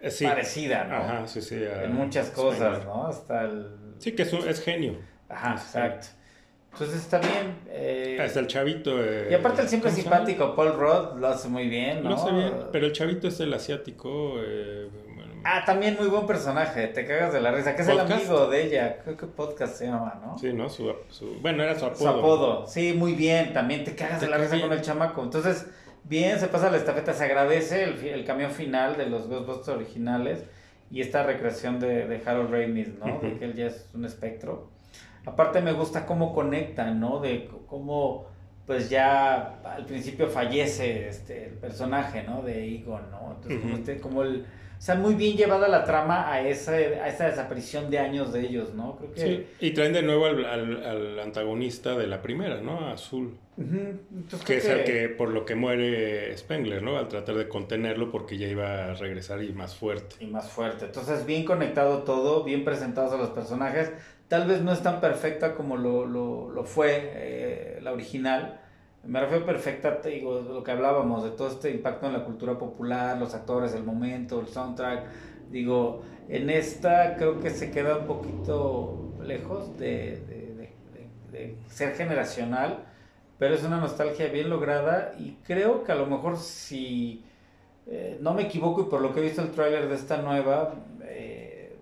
[0.00, 0.24] Eh, sí.
[0.26, 0.96] parecida, ¿no?
[0.96, 1.62] Ajá, sí, sí.
[1.62, 2.84] en muchas cosas, Spengler.
[2.86, 3.06] ¿no?
[3.06, 3.76] Hasta el...
[3.98, 4.96] Sí, que es, un- es genio.
[5.28, 6.08] Ajá, exacto.
[6.72, 7.56] Entonces está bien.
[7.68, 8.92] eh, Hasta el chavito.
[9.02, 12.10] eh, Y aparte el siempre simpático Paul Rudd lo hace muy bien, ¿no?
[12.10, 14.34] Lo hace bien, pero el chavito es el asiático.
[14.38, 17.98] eh, bueno, Ah, también muy buen personaje, te cagas de la risa, que es el
[17.98, 20.38] amigo de ella, creo que podcast se llama, ¿no?
[20.38, 20.68] Sí, ¿no?
[20.68, 21.98] Su, su- bueno, era su apodo.
[21.98, 24.68] Su apodo, sí, muy bien, también te cagas Te de la risa bien.
[24.68, 25.20] con el chamaco.
[25.22, 25.66] Entonces,
[26.04, 29.68] bien, se pasa la estafeta, se agradece el, fi- el cambio final de los Ghostbusters
[29.76, 30.44] originales
[30.92, 33.18] y esta recreación de, de Harold Ramis, ¿no?
[33.22, 34.70] De que él ya es un espectro.
[35.24, 37.20] Aparte me gusta cómo conectan, ¿no?
[37.20, 38.26] De cómo,
[38.66, 42.42] pues ya al principio fallece este, el personaje, ¿no?
[42.42, 43.36] De Egon, ¿no?
[43.36, 44.44] Entonces, como, este, como el...
[44.78, 48.40] O sea, muy bien llevada la trama a esa, a esa desaparición de años de
[48.40, 48.96] ellos, ¿no?
[48.96, 49.20] Creo que...
[49.20, 52.88] Sí, y traen de nuevo al, al- al antagonista de la primera, ¿no?
[52.88, 53.36] Azul.
[53.56, 56.96] Entonces Que es el que por lo que muere Spengler, ¿no?
[56.98, 60.16] Al tratar de contenerlo porque ya iba a regresar y más fuerte.
[60.18, 60.86] y más fuerte.
[60.86, 63.92] Entonces, bien conectado todo, bien presentados a los personajes.
[64.32, 68.60] Tal vez no es tan perfecta como lo, lo, lo fue eh, la original.
[69.04, 72.58] Me refiero perfecta, te digo, lo que hablábamos, de todo este impacto en la cultura
[72.58, 75.04] popular, los actores, el momento, el soundtrack.
[75.50, 80.72] Digo, en esta creo que se queda un poquito lejos de, de-
[81.32, 82.84] de- ser generacional,
[83.38, 87.24] pero es una nostalgia bien lograda y creo que a lo mejor si
[87.86, 90.74] eh, no me equivoco y por lo que he visto el tráiler de esta nueva,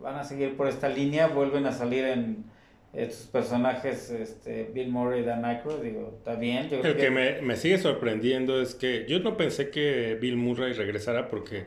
[0.01, 2.45] van a seguir por esta línea, vuelven a salir en,
[2.93, 6.69] estos personajes, este, Bill Murray y Dan Aykroyd, digo, está bien.
[6.69, 10.73] Yo El que me, me sigue sorprendiendo es que yo no pensé que Bill Murray
[10.73, 11.67] regresara porque,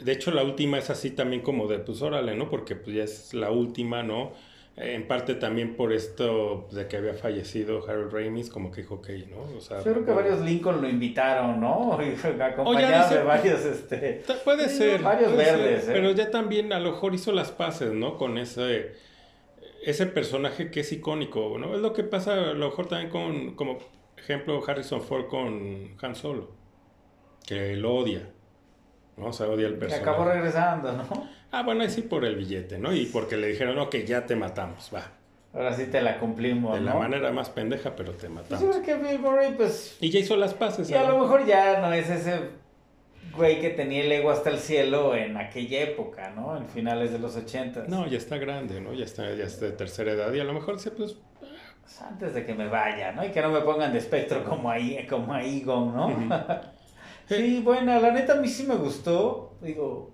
[0.00, 2.50] de hecho, la última es así también como de, pues órale, ¿no?
[2.50, 4.32] Porque pues ya es la última, ¿no?
[4.76, 9.08] En parte también por esto de que había fallecido Harold Ramis, como que dijo, ok,
[9.30, 9.56] ¿no?
[9.56, 11.92] O sea, Yo creo que varios Lincoln lo invitaron, ¿no?
[12.40, 14.24] Acompañado dice- de varios, este...
[14.44, 15.00] Puede ser.
[15.00, 15.90] varios puede ser, verdes, ¿eh?
[15.92, 18.16] Pero ya también a lo mejor hizo las paces, ¿no?
[18.16, 18.94] Con ese,
[19.84, 21.76] ese personaje que es icónico, ¿no?
[21.76, 23.78] Es lo que pasa a lo mejor también con, como
[24.16, 26.50] ejemplo, Harrison Ford con Han Solo,
[27.46, 28.28] que lo odia,
[29.16, 29.26] ¿no?
[29.26, 30.10] O sea, odia Que personaje.
[30.10, 31.28] acabó regresando, ¿no?
[31.56, 32.92] Ah, bueno, ahí sí por el billete, ¿no?
[32.92, 35.02] Y porque le dijeron, ok, ya te matamos, va.
[35.52, 36.86] Ahora sí te la cumplimos, De ¿no?
[36.86, 38.76] la manera más pendeja, pero te Yo matamos.
[38.78, 39.96] que Bill Murray, pues...
[40.00, 40.90] Y ya hizo las paces.
[40.90, 42.40] Y a lo mejor ya no es ese
[43.36, 46.56] güey que tenía el ego hasta el cielo en aquella época, ¿no?
[46.56, 47.88] En finales de los ochentas.
[47.88, 48.92] No, ya está grande, ¿no?
[48.94, 51.16] Ya está, ya está de tercera edad y a lo mejor se pues
[51.82, 53.24] Pues antes de que me vaya, ¿no?
[53.24, 56.28] Y que no me pongan de espectro como ahí, como a Egon, ¿no?
[57.28, 59.54] Sí, bueno, la neta a mí sí me gustó.
[59.62, 60.13] Digo, eh,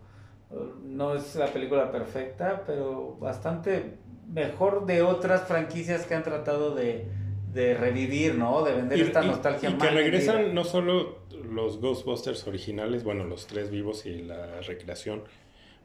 [0.84, 3.98] no es la película perfecta, pero bastante
[4.32, 7.06] mejor de otras franquicias que han tratado de,
[7.52, 8.62] de revivir, ¿no?
[8.64, 10.54] De vender Y, esta y- nostalgia y que regresan vendida.
[10.54, 11.18] no solo
[11.52, 15.22] los Ghostbusters originales, bueno, los tres vivos y la recreación,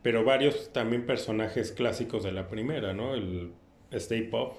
[0.02, 3.14] pero varios también personajes clásicos de la primera, ¿no?
[3.16, 3.54] El
[3.92, 4.58] Stay Puft,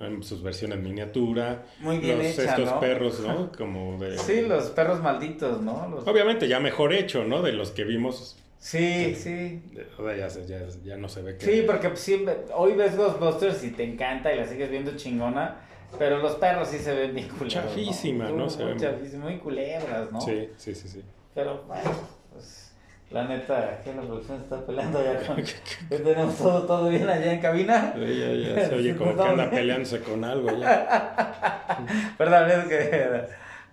[0.00, 2.80] en sus versiones miniatura, Muy bien los hecha, estos ¿no?
[2.80, 3.52] perros, ¿no?
[3.56, 4.18] Como de...
[4.18, 5.88] Sí, los perros malditos, ¿no?
[5.88, 7.42] Los- Obviamente ya mejor hecho, ¿no?
[7.42, 9.62] De los que vimos, Sí, sí.
[9.94, 11.44] sea, ya, se- ya, ya no se ve que...
[11.44, 15.56] Sí, porque sí, hoy ves Ghostbusters y te encanta y la sigues viendo chingona,
[15.98, 17.52] pero los perros sí se ven bien culeros.
[17.52, 18.48] Chafísima, ¿no?
[18.48, 20.18] Se ven- chafísima, muy culebras, ¿no?
[20.18, 20.88] sí, sí, sí.
[20.88, 21.02] sí.
[21.34, 21.90] Pero bueno,
[22.32, 22.74] pues
[23.10, 25.36] la neta, aquí la producción está peleando ya con...
[25.90, 27.92] ya tenemos todo, todo bien allá en cabina.
[27.94, 31.76] Sí, ya, ya se oye como que anda peleándose con algo ya.
[32.16, 32.78] Perdón, es que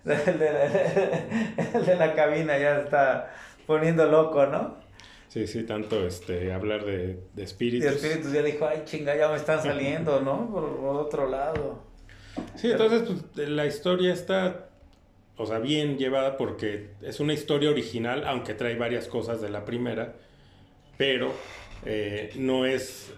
[0.04, 3.32] el de, la, el de la cabina ya está
[3.66, 4.81] poniendo loco, ¿no?
[5.32, 7.90] Sí, sí, tanto este, hablar de, de espíritus.
[7.90, 10.50] Espíritus ya dijo, ay chinga, ya me están saliendo, ¿no?
[10.52, 11.82] Por, por otro lado.
[12.54, 14.68] Sí, entonces pues, la historia está,
[15.38, 19.64] o sea, bien llevada porque es una historia original, aunque trae varias cosas de la
[19.64, 20.16] primera,
[20.98, 21.32] pero
[21.86, 23.14] eh, no es,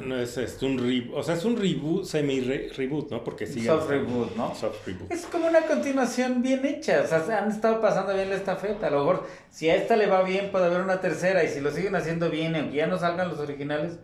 [0.00, 3.22] no es este, un reboot, o sea, es un reboot, semi-reboot, ¿no?
[3.22, 3.66] Porque sigue...
[3.66, 4.54] Soft reboot, ¿no?
[4.54, 5.12] Soft reboot.
[5.12, 8.88] Es como una continuación bien hecha, o sea, se han estado pasando bien la estafeta.
[8.88, 11.60] A lo mejor, si a esta le va bien, puede haber una tercera, y si
[11.60, 13.98] lo siguen haciendo bien, aunque ya no salgan los originales,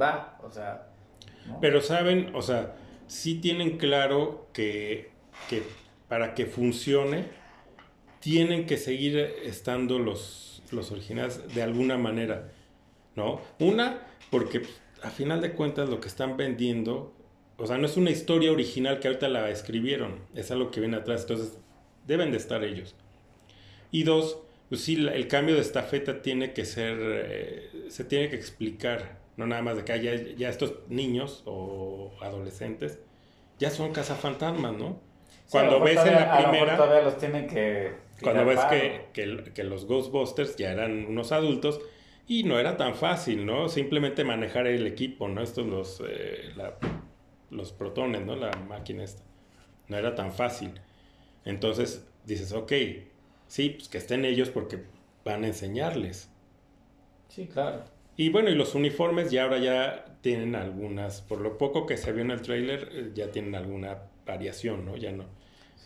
[0.00, 0.88] va, o sea.
[1.46, 1.60] ¿no?
[1.60, 2.74] Pero saben, o sea,
[3.06, 5.10] sí tienen claro que,
[5.50, 5.62] que
[6.08, 7.26] para que funcione,
[8.20, 12.48] tienen que seguir estando los, los originales de alguna manera,
[13.16, 13.40] ¿no?
[13.58, 13.98] Una,
[14.30, 14.62] porque
[15.04, 17.12] a final de cuentas lo que están vendiendo,
[17.58, 20.96] o sea, no es una historia original que ahorita la escribieron, es algo que viene
[20.96, 21.58] atrás, entonces
[22.06, 22.96] deben de estar ellos.
[23.90, 24.38] Y dos,
[24.68, 29.46] pues sí, el cambio de estafeta tiene que ser, eh, se tiene que explicar, no
[29.46, 32.98] nada más de que haya ya estos niños o adolescentes,
[33.58, 35.00] ya son cazafantasmas, ¿no?
[35.50, 37.92] Cuando ves en la primera, todavía los tienen que.
[38.22, 41.80] cuando ves que, que, que los Ghostbusters ya eran unos adultos
[42.26, 43.68] y no era tan fácil, ¿no?
[43.68, 45.42] Simplemente manejar el equipo, ¿no?
[45.42, 46.78] Estos los, eh, la-
[47.50, 48.36] los protones, ¿no?
[48.36, 49.22] La máquina esta.
[49.88, 50.80] No era tan fácil.
[51.44, 52.72] Entonces dices, ok,
[53.48, 54.84] sí, pues que estén ellos porque
[55.24, 56.30] van a enseñarles.
[57.28, 57.84] Sí, claro.
[58.16, 62.12] Y bueno, y los uniformes ya ahora ya tienen algunas, por lo poco que se
[62.12, 64.96] vio en el tráiler, eh, ya tienen alguna variación, ¿no?
[64.96, 65.24] Ya no.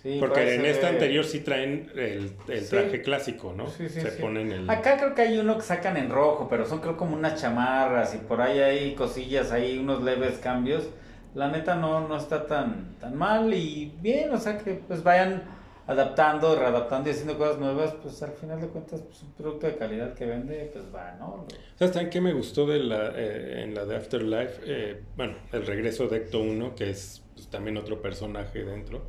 [0.02, 2.70] Sí, Porque en esta anterior sí traen el, el Sí.
[2.70, 3.68] traje clásico, ¿no?
[3.68, 4.22] Sí, sí, se sí.
[4.22, 4.70] ponen el...
[4.70, 8.14] Acá creo que hay uno que sacan en rojo, pero son creo como unas chamarras
[8.14, 10.88] y por ahí hay cosillas, hay unos leves cambios.
[11.34, 15.42] La neta no, no está tan, tan mal y bien, o sea que pues vayan
[15.88, 19.76] adaptando, readaptando y haciendo cosas nuevas, pues al final de cuentas pues un producto de
[19.76, 21.44] calidad que vende, pues va, ¿no?
[21.76, 24.60] ¿Sabes también qué me gustó de la, eh, en la de Afterlife?
[24.64, 29.02] Eh, bueno, el regreso de Ecto 1, que es pues, también otro personaje dentro.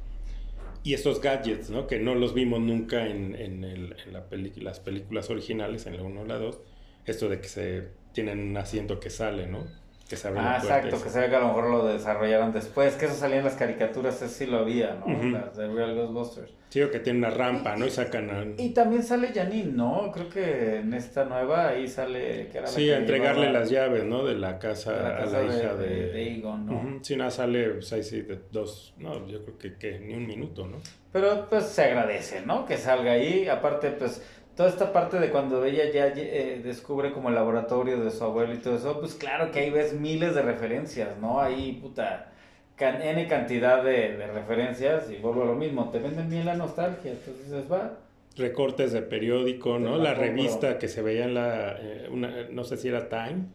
[0.83, 1.87] Y estos gadgets, ¿no?
[1.87, 4.25] Que no los vimos nunca en, en, el- en la
[4.63, 6.59] las películas originales, en la 1 o la 2.
[7.05, 9.67] Esto de que se tienen un asiento que sale, ¿no?
[10.09, 12.51] Que se Ah, la exacto, y- que se ve que a lo mejor lo desarrollaron
[12.51, 15.05] después, que eso salía en las caricaturas, eso sí lo había, ¿no?
[15.05, 15.29] Ujú.
[15.29, 16.51] Las de Real Ghostbusters.
[16.69, 17.85] Sí, o que tiene una rampa, ¿no?
[17.85, 18.43] Y sacan a...
[18.61, 20.11] Y también sale Janine, ¿no?
[20.11, 23.59] Creo que en esta nueva ahí sale que era la Sí, que a entregarle llevaba
[23.59, 24.23] las llaves, ¿no?
[24.25, 25.95] De la casa a la a casa la hija de, de...
[25.95, 26.73] de, de Egon, ¿no?
[26.73, 28.93] Ujú, Sí, nada, sale, pues ahí sí, de dos...
[28.97, 30.77] No, yo creo que, que ni un minuto, ¿no?
[31.11, 32.65] Pero pues se agradece, ¿no?
[32.67, 33.47] Que salga ahí.
[33.47, 34.21] Aparte, pues
[34.59, 38.53] toda esta parte de cuando ella ya eh, descubre como el laboratorio de su abuelo
[38.53, 41.39] y todo eso, pues claro que ahí ves miles de referencias, ¿no?
[41.39, 42.33] Ahí, puta,
[42.77, 47.13] N cantidad de, de referencias y vuelvo a lo mismo, te venden bien la nostalgia,
[47.13, 47.99] entonces va
[48.35, 49.97] recortes de periódico, ¿no?
[49.97, 53.45] La, revista que se veía en la, eh, una, no sé si era Time,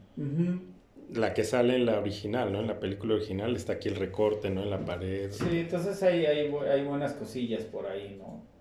[1.12, 2.60] la que sale en la original, ¿no?
[2.60, 4.62] En la película original está aquí el recorte, ¿no?
[4.62, 5.30] En la pared.
[5.30, 8.53] Sí, entonces hay, hay, hay buenas cosillas por ahí, ¿no?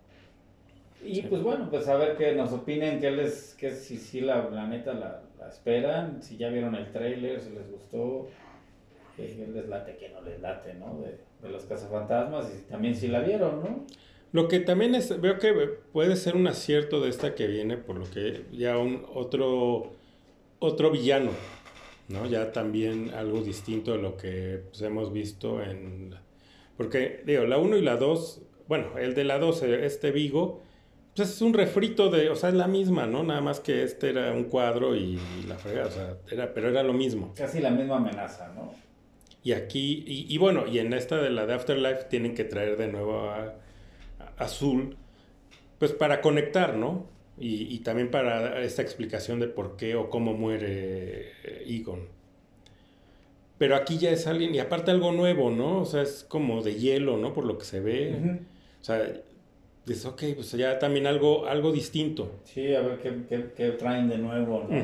[1.05, 4.49] Y pues bueno, pues a ver qué nos opinen, qué les, qué si, si la,
[4.49, 8.27] la neta la, la, esperan, si ya vieron el trailer, si les gustó,
[9.15, 10.99] qué les late, que no les late, ¿no?
[10.99, 13.85] De, de los cazafantasmas y también si la vieron, ¿no?
[14.33, 15.53] Lo que también es, veo que
[15.91, 19.91] puede ser un acierto de esta que viene, por lo que ya un otro,
[20.57, 21.29] otro villano,
[22.07, 22.25] ¿no?
[22.25, 26.15] Ya también algo distinto de lo que pues, hemos visto en...
[26.77, 30.62] Porque, digo, la 1 y la 2, bueno, el de la 2, este Vigo,
[31.15, 33.23] pues es un refrito de, o sea, es la misma, ¿no?
[33.23, 36.83] Nada más que este era un cuadro y, la frega, o sea, era, pero era
[36.83, 37.33] lo mismo.
[37.35, 38.73] Casi la misma amenaza, ¿no?
[39.43, 42.77] Y aquí, y, y bueno, y en esta de la de Afterlife tienen que traer
[42.77, 43.55] de nuevo a
[44.37, 44.95] azul,
[45.79, 47.05] pues para conectar, ¿no?
[47.37, 52.07] Y, también para esta explicación de por qué o cómo muere eh, Egon.
[53.57, 55.81] Pero aquí ya es alguien, y aparte algo nuevo, ¿no?
[55.81, 57.33] O sea, es como de hielo, ¿no?
[57.33, 58.39] Por lo que se ve.
[58.81, 59.03] O sea,
[59.85, 62.39] dices, ok, pues ya también algo, algo distinto.
[62.43, 62.99] Sí, a ver
[63.55, 64.83] qué, traen de nuevo, ¿no?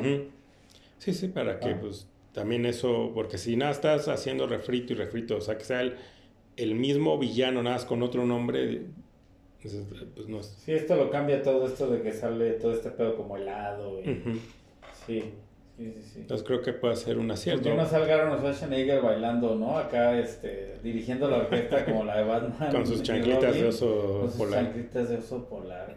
[0.97, 1.77] Sí, sí, para que, ah.
[1.79, 5.81] pues, también eso, porque si nada estás haciendo refrito y refrito, o sea, que sea
[5.81, 5.95] el,
[6.57, 8.81] el mismo villano, nada más con otro nombre,
[9.61, 13.35] pues, no Sí, esto lo cambia todo esto de que sale todo este pedo como
[13.35, 13.99] helado.
[13.99, 14.39] Y...
[15.05, 15.23] Sí,
[15.79, 16.19] sí, sí, sí.
[16.19, 17.63] Entonces creo que puede ser un acierto.
[17.63, 19.77] ¿Por qué no salgaron los Schwarzenegger bailando, no?
[19.77, 22.71] Acá, este, dirigiendo la orquesta como la de Batman.
[22.71, 24.63] Con sus chanquitas de oso con sus polar.
[24.65, 25.95] chanquitas de oso polar.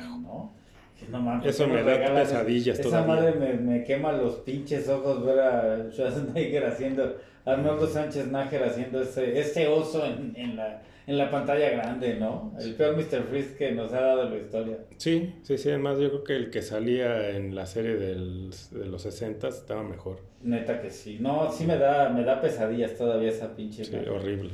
[0.00, 0.64] No, ¿no?
[1.10, 5.90] No, Eso me da pesadillas Esa madre me, me, quema los pinches ojos ver a
[5.90, 11.70] Schwarzenegger haciendo, Arnoldo Sánchez Nájer haciendo ese, ese oso en, en la en la pantalla
[11.70, 12.52] grande, ¿no?
[12.58, 13.24] El peor Mr.
[13.24, 14.78] Freeze que nos ha dado la historia.
[14.96, 15.68] Sí, sí, sí.
[15.68, 19.82] Además, yo creo que el que salía en la serie del, de los 60 estaba
[19.82, 20.20] mejor.
[20.42, 21.18] Neta que sí.
[21.20, 23.84] No, sí me da, me da pesadillas todavía esa pinche.
[23.84, 24.52] Sí, horrible.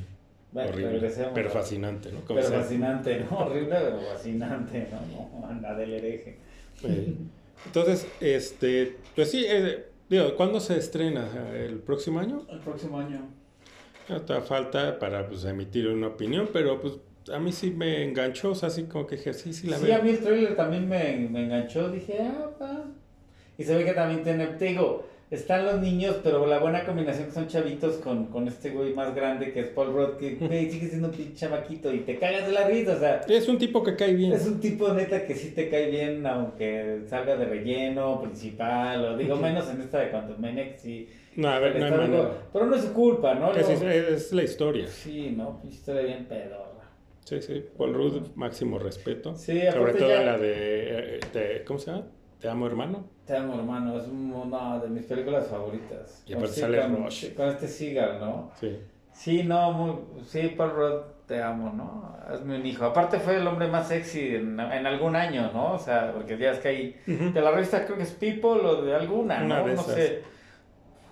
[0.54, 1.10] horrible.
[1.34, 2.20] Pero fascinante, ¿no?
[2.26, 3.38] pero fascinante, ¿no?
[3.38, 5.40] Horrible, pero fascinante, ¿no?
[5.40, 6.36] no anda del hereje.
[7.66, 11.28] Entonces, este, pues sí, eh, digo, ¿cuándo se estrena?
[11.54, 12.46] ¿El próximo año?
[12.50, 13.39] El próximo año.
[14.16, 16.94] Otra falta para pues, emitir una opinión, pero pues
[17.32, 19.86] a mí sí me enganchó, o sea, así como que dije, sí, sí la veo.
[19.86, 22.84] Sí, a mí el trailer también me, me enganchó, dije, ah, va.
[23.58, 27.26] Y se ve que también tiene, te digo, están los niños, pero la buena combinación
[27.26, 30.36] que son chavitos con, con este güey más grande que es Paul Rudd, que
[30.70, 33.20] sigue siendo un pinche chamaquito y te cagas de la risa, o sea.
[33.28, 34.32] Es un tipo que cae bien.
[34.32, 39.16] Es un tipo neta que sí te cae bien, aunque salga de relleno, principal, o
[39.16, 42.30] digo menos en esta de Quantum Maniac, sí no, a ver, no hay manera.
[42.52, 43.52] Pero no es su culpa, ¿no?
[43.52, 44.86] Es, es, la historia.
[44.88, 45.60] Sí, ¿no?
[45.64, 46.66] Historia bien pedorra.
[47.24, 47.64] Sí, sí.
[47.76, 49.36] Paul Rudd, máximo respeto.
[49.36, 52.06] Sí, Sobre todo la de, de, ¿Cómo se llama?
[52.40, 53.04] Te amo, hermano.
[53.26, 53.96] Te amo, hermano.
[53.98, 56.24] Es una de mis películas favoritas.
[56.26, 57.34] Y aparte sale con, Rush.
[57.34, 58.50] Con este Seagal, ¿no?
[58.58, 58.78] Sí.
[59.12, 62.16] Sí, no, muy, sí, Paul Rudd, te amo, ¿no?
[62.26, 62.86] Hazme un hijo.
[62.86, 65.74] Aparte fue el hombre más sexy en, en algún año, ¿no?
[65.74, 66.96] O sea, porque ya es que hay...
[67.06, 69.66] De la revista creo que es People o de alguna, ¿no?
[69.66, 70.22] no sé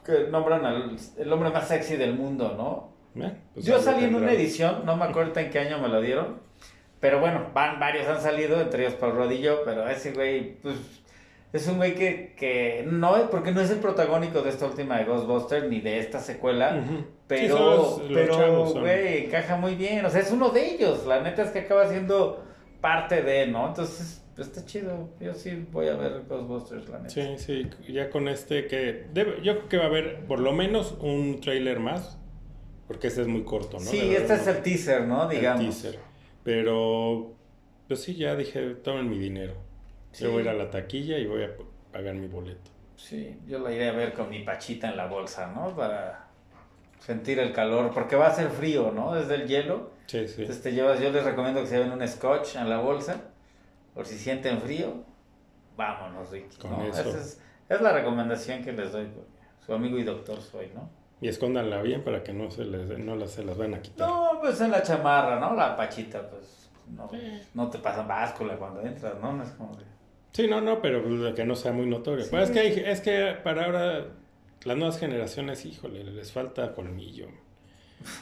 [0.08, 3.22] que nombran al el hombre más sexy del mundo, ¿no?
[3.22, 6.00] Eh, pues Yo salí en una edición, no me acuerdo en qué año me lo
[6.00, 6.40] dieron,
[6.98, 10.76] pero bueno, van varios han salido, entre ellos Paul Rodillo, pero ese güey, pues,
[11.52, 15.04] es un güey que, que no, porque no es el protagónico de esta última de
[15.04, 16.82] Ghostbusters ni de esta secuela,
[17.26, 21.50] pero, pero, güey, encaja muy bien, o sea, es uno de ellos, la neta es
[21.50, 22.42] que acaba siendo
[22.80, 23.68] parte de, ¿no?
[23.68, 25.08] Entonces, está chido.
[25.20, 27.10] Yo sí voy a ver Ghostbusters, la neta.
[27.10, 29.06] Sí, sí, ya con este que...
[29.12, 32.18] Debe, yo creo que va a haber por lo menos un trailer más,
[32.86, 33.84] porque este es muy corto, ¿no?
[33.84, 35.28] Sí, este es el teaser, ¿no?
[35.28, 35.62] Digamos.
[35.62, 35.98] El teaser.
[36.44, 37.34] Pero,
[37.88, 39.54] pues sí, ya dije, tomen mi dinero.
[40.18, 41.50] Yo voy a ir a la taquilla y voy a
[41.92, 42.70] pagar mi boleto.
[42.96, 45.74] Sí, yo la iré a ver con mi pachita en la bolsa, ¿no?
[45.76, 46.28] Para
[47.00, 49.14] sentir el calor, porque va a ser frío, ¿no?
[49.14, 49.90] Desde el hielo.
[50.06, 50.42] Sí, sí.
[50.42, 53.30] Entonces te llevas, yo les recomiendo que se lleven un scotch en la bolsa
[53.98, 55.02] por si sienten frío,
[55.76, 56.56] vámonos, Ricky.
[57.68, 59.08] es, la recomendación que les doy,
[59.66, 60.88] su amigo y doctor soy, ¿no?
[61.20, 64.08] Y escóndanla bien para que no se les no se las vayan a quitar.
[64.08, 65.52] No, pues en la chamarra, ¿no?
[65.56, 67.10] La pachita, pues no,
[67.54, 69.32] no te pasan báscula cuando entras, ¿no?
[69.32, 69.76] No es como
[70.30, 72.24] Sí, no, no, pero pues, que no sea muy notorio.
[72.30, 74.06] Pues es que, es que para ahora
[74.62, 77.26] las nuevas generaciones, híjole, les falta colmillo.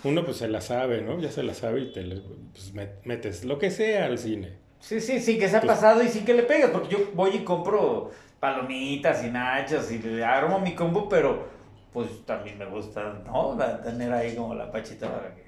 [0.05, 1.20] Uno pues se la sabe, ¿no?
[1.20, 2.72] Ya se la sabe y te pues,
[3.05, 4.64] metes lo que sea al cine.
[4.81, 6.99] Sí, sí, sí, que se ha Pues- pasado y sí que le pegas, porque yo
[7.14, 8.11] voy y compro
[8.41, 11.45] palomitas y nachos y le armo mi combo, pero
[11.93, 13.57] pues también me gusta, ¿no?
[13.59, 15.47] La- tener ahí como la pachita para que...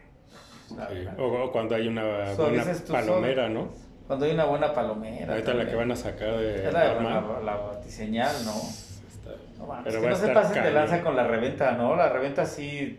[0.69, 3.69] Sí, O, o cuando hay una buena palomera, ¿no?
[4.07, 5.33] Cuando hay una buena palomera.
[5.35, 8.53] Ahorita la que van a sacar de Es la, la, la batiseñal, ¿no?
[8.53, 11.95] Está- No, mames, Pero que no se pasen de lanza con la reventa, ¿no?
[11.97, 12.99] La reventa sí...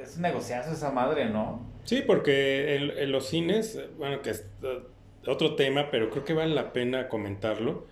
[0.00, 1.60] Es un negociazo esa madre, ¿no?
[1.84, 4.30] Sí, porque en, en los cines, bueno, que
[5.26, 7.86] otro tema, pero creo que vale la pena comentarlo.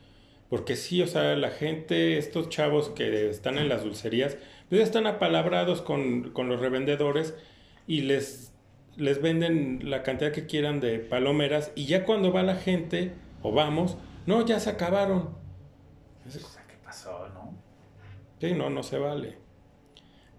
[0.48, 4.36] Porque sí, o sea, la gente, estos chavos que están en las dulcerías,
[4.68, 7.34] pues ya están apalabrados con, con los revendedores
[7.86, 8.52] y les,
[8.96, 13.12] les venden la cantidad que quieran de palomeras y ya cuando va la gente,
[13.42, 13.96] o vamos,
[14.26, 15.34] no, ya se acabaron.
[16.26, 17.54] O sea, ¿qué pasó, no?
[18.40, 19.45] Sí, no, no se vale.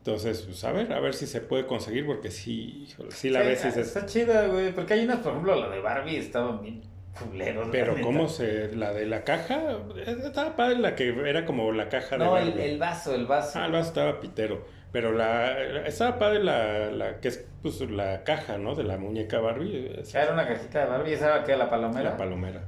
[0.08, 3.47] Entonces, pues a ver, a ver si se puede conseguir, porque sí, sí la Sí,
[3.47, 4.72] ves y dices, Está chida, güey.
[4.72, 6.82] Porque hay unas, por ejemplo, la de Barbie estaban bien
[7.20, 7.68] culeros.
[7.74, 11.89] Pero cómo se, la de la caja, eh, estaba padre la que era como la
[11.89, 13.60] caja de No, el, el vaso, el vaso.
[13.60, 14.66] Ah, el vaso estaba pitero.
[14.93, 18.76] Pero la, estaba padre la, la que es pues la caja, ¿no?
[18.76, 19.93] De la muñeca Barbie.
[19.97, 21.14] O esa era una cajita de Barbie.
[21.16, 22.12] ¿Esa era que la palomera?
[22.12, 22.62] la palomera.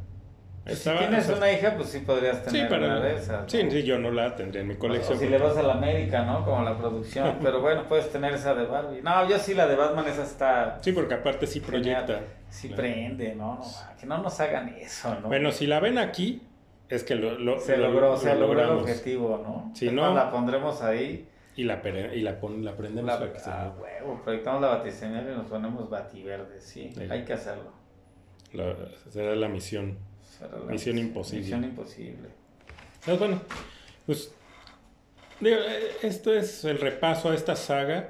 [0.65, 3.15] Estaba- si tienes o sea, una hija, pues sí podrías sí, tener para, una de
[3.15, 3.41] esas.
[3.43, 3.49] ¿no?
[3.49, 5.17] sí, sí, yo no la tendría en mi O colección.
[5.17, 6.45] si le vas a la América, ¿no?
[6.45, 7.37] Como la producción.
[7.43, 9.01] Pero bueno, puedes tener esa de Barbie.
[9.01, 10.77] No, yo sí, la de Batman, esa está.
[10.81, 12.05] Sí, porque aparte sí genial.
[12.05, 12.33] proyecta.
[12.49, 12.81] Sí Claro.
[12.83, 13.55] prende, ¿no?
[13.55, 13.65] no
[13.99, 15.27] que no nos hagan eso, ¿no?
[15.27, 16.41] Bueno, si la ven aquí,
[16.89, 19.71] es que lo, lo- se lo- logró, lo se logró el objetivo, ¿no?
[19.75, 21.27] Si no- la pondremos ahí.
[21.55, 21.81] Y la,
[22.13, 25.47] y la, pon- la prendemos La, para que ah, huevo, proyectamos la batiseñal y nos
[25.47, 27.71] ponemos bativerdes, sí, hay que hacerlo.
[28.53, 28.75] la-
[29.09, 29.97] será la misión.
[30.69, 31.41] Misión imposible.
[31.43, 32.29] Misión imposible.
[33.05, 33.41] Pues bueno,
[34.05, 34.31] pues
[35.39, 38.09] digo, eh, esto es el repaso a esta saga.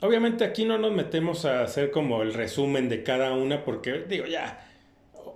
[0.00, 4.26] Obviamente aquí no nos metemos a hacer como el resumen de cada una porque digo
[4.26, 4.60] ya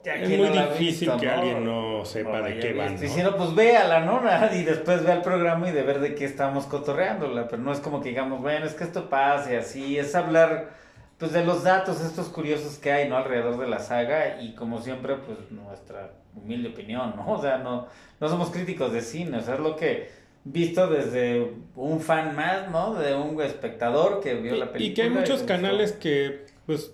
[0.04, 1.32] Ya es muy no difícil visto, que ¿no?
[1.32, 2.98] alguien no sepa No de qué van.
[2.98, 4.20] si no, pues véala, ¿no?
[4.54, 7.48] Y después ve el programa y de ver de qué estamos cotorreándola.
[7.48, 9.98] Pero no es como que digamos, bueno, es que esto pase así.
[9.98, 10.70] Es hablar,
[11.18, 13.16] pues, de los datos estos curiosos que hay, ¿no?
[13.16, 14.40] Alrededor de la saga.
[14.40, 17.32] Y como siempre, pues, nuestra humilde opinión, ¿no?
[17.32, 17.86] O sea, no,
[18.20, 19.38] no somos críticos de cine.
[19.38, 20.08] O sea, es lo que
[20.44, 22.94] visto desde un fan más, ¿no?
[22.94, 24.90] De un espectador que vio la película.
[24.90, 26.92] y que hay muchos le canales que pues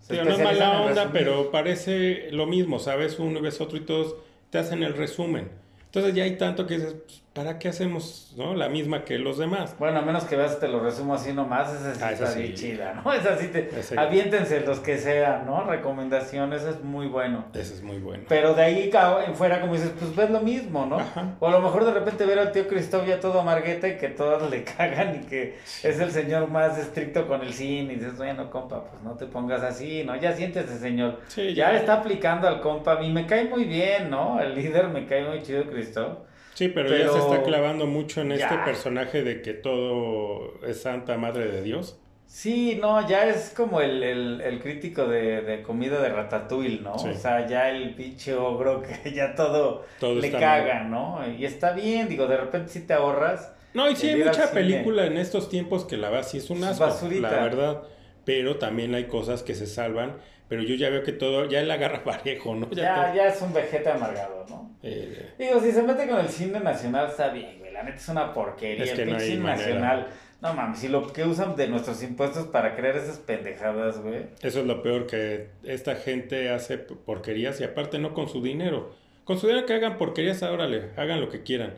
[0.00, 3.18] Se no es mala onda, pero parece lo mismo, ¿sabes?
[3.18, 4.16] Uno ves otro y todos
[4.50, 5.48] te hacen el resumen.
[5.86, 8.54] Entonces ya hay tanto que dices, pues, ¿para qué hacemos no?
[8.54, 9.74] la misma que los demás?
[9.78, 12.52] Bueno, a menos que veas, te lo resumo así nomás, esa sí Ah, está sí.
[12.54, 13.12] chida, ¿no?
[13.14, 13.68] Esa sí te...
[13.78, 15.64] Ese- Aviéntense los que sean, ¿no?
[15.64, 17.44] Recomendaciones, es muy bueno.
[17.54, 18.24] Ese es muy bueno.
[18.28, 18.90] Pero de ahí
[19.26, 20.98] en fuera, como dices, pues ves lo mismo, ¿no?
[20.98, 21.36] Ajá.
[21.40, 24.50] O a lo mejor de repente ver al tío Cristóbal ya todo amarguete, que todos
[24.50, 27.94] le cagan y que es el señor más estricto con el cine.
[27.94, 30.16] Y dices, bueno, compa, pues no te pongas así, ¿no?
[30.16, 31.20] Ya siéntese, señor.
[31.28, 32.92] Sí, Ya está aplicando al compa.
[32.92, 34.40] A mí me cae muy bien, ¿no?
[34.40, 36.18] El líder me cae muy chido, Cristóbal.
[36.54, 41.16] Sí, pero, ya se está clavando mucho en este personaje de que todo es Santa
[41.16, 41.98] Madre de Dios.
[42.32, 46.98] Sí, no, ya es como el, el, el crítico de, de comida de Ratatouille, ¿no?
[46.98, 47.08] Sí.
[47.08, 51.20] O sea, ya el pinche ogro que ya todo, Todo le caga, ¿no?
[51.38, 53.52] Y está bien, digo, de repente si te ahorras.
[53.74, 56.64] No, y sí hay mucha película en estos tiempos que la verdad sí es un
[56.64, 57.30] asco, basurita.
[57.30, 57.82] la verdad.
[58.24, 60.16] Pero también hay cosas que se salvan.
[60.52, 62.68] Pero yo ya veo que todo, ya él agarra parejo, ¿no?
[62.72, 64.70] Ya, ya es un vejete amargado, ¿no?
[64.82, 67.72] eh, Digo, si se mete con el cine nacional está bien, güey.
[67.72, 68.84] La neta es una porquería.
[68.84, 69.56] Es el no cine manera.
[69.56, 70.06] nacional.
[70.42, 74.26] No mames, si lo que usan de nuestros impuestos para crear esas pendejadas, güey.
[74.42, 78.94] eso es lo peor, que esta gente hace porquerías y aparte no con su dinero.
[79.24, 81.76] Con su dinero que hagan porquerías, órale, hagan lo que quieran.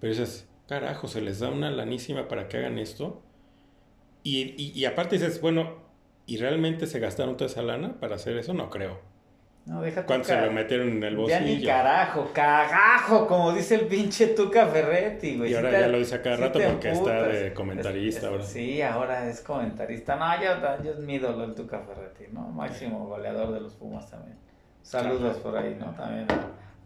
[0.00, 3.22] Pero dices, carajo, se les da una lanísima para que hagan esto.
[4.24, 5.86] Y, y, y aparte dices, bueno,
[6.28, 8.54] ¿y realmente se gastaron toda esa lana para hacer eso?
[8.54, 9.00] No creo.
[9.66, 10.06] No, déjate.
[10.06, 11.68] ¿Cuánto se lo metieron en el Ya ni bolsillo?
[11.68, 15.50] carajo, cagajo, como dice el pinche Tuca Ferretti, güey.
[15.52, 18.30] Y ahora te- ya lo dice a cada rato porque está de comentarista Es- es-
[18.30, 18.42] ahora.
[18.44, 20.16] Sí, ahora es comentarista.
[20.16, 22.48] No, yo, yo es mi ídolo el Tuca Ferretti, ¿no?
[22.48, 24.38] Máximo goleador de los Pumas también.
[24.82, 25.92] Saludos por ahí, ¿no?
[25.92, 26.26] También.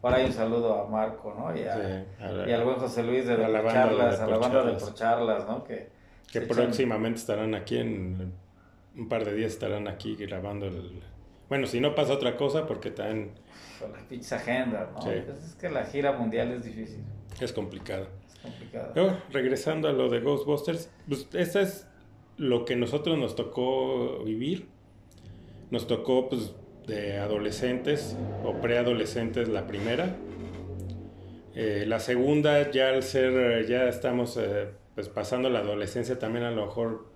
[0.00, 1.56] Por ahí un saludo a Marco, ¿no?
[1.56, 4.26] Y, a- Sí, a la- y al buen José Luis de la de Deporcharlas, a
[4.26, 4.80] la banda de Deporcharlas.
[4.82, 5.62] Deporcharlas, ¿no?
[5.62, 5.88] Que,
[6.32, 8.32] que echan- próximamente estarán aquí en
[8.96, 11.00] un par de días estarán aquí grabando el
[11.48, 13.32] bueno si no pasa otra cosa porque también
[13.80, 15.02] Con las pinches agendas, ¿no?
[15.02, 15.10] Sí.
[15.26, 17.00] Pues es que la gira mundial es difícil,
[17.40, 18.92] es complicado es complicado.
[18.94, 21.86] Bueno, regresando a lo de Ghostbusters pues esta es
[22.36, 24.68] lo que nosotros nos tocó vivir
[25.70, 26.54] nos tocó pues
[26.86, 30.16] de adolescentes o preadolescentes la primera
[31.54, 36.46] Eh, la segunda ya al ser eh, ya estamos eh, pues pasando la adolescencia también
[36.46, 37.11] a lo mejor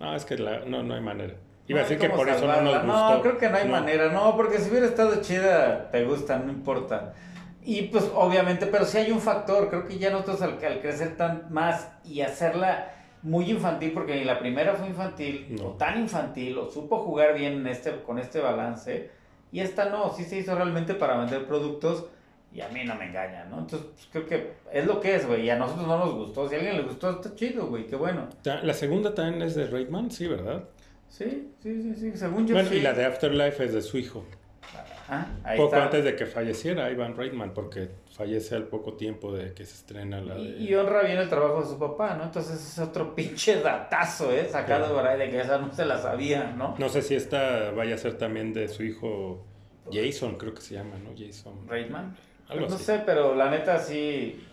[0.00, 1.34] no es que la- no no hay manera
[1.68, 2.86] Iba a decir que por eso no nos gustó.
[3.16, 4.08] No, creo que no hay manera.
[4.10, 7.12] No, porque si hubiera estado chida, te gusta, no importa.
[7.62, 9.68] Y pues obviamente, pero sí hay un factor.
[9.68, 14.24] Creo que ya nosotros al, al crecer tan más y hacerla muy infantil, porque ni
[14.24, 18.40] la primera fue infantil, o tan infantil, o supo jugar bien en este, con este
[18.40, 19.10] balance.
[19.52, 22.06] Y esta no, sí se hizo realmente para vender productos
[22.52, 23.58] y a mí no me engaña, ¿no?
[23.58, 26.48] Entonces, pues, creo que es lo que es, güey, y a nosotros no nos gustó.
[26.48, 28.28] Si a alguien le gustó, está chido, güey, qué bueno.
[28.44, 30.64] La segunda también es de Reitman, sí, ¿verdad?
[31.08, 34.24] Sí, sí, sí, sí, según yo Bueno, y la de Afterlife es de su hijo.
[35.10, 39.54] Ah, ahí Poco antes de que falleciera Ivan Reitman, porque fallece al poco tiempo de
[39.54, 40.42] que se estrena la de...
[40.42, 42.24] Y, honra bien el trabajo de su papá, ¿no?
[42.24, 44.46] Entonces es otro pinche datazo, ¿eh?
[44.50, 46.74] Sacado por ahí de que esa no se la sabía, ¿no?
[46.78, 49.46] No sé si esta vaya a ser también de su hijo
[49.90, 51.10] Jason, creo que se llama, ¿no?
[51.16, 51.66] Jason.
[51.66, 52.14] Reitman.
[52.48, 54.44] Pues no sé, pero la neta sí.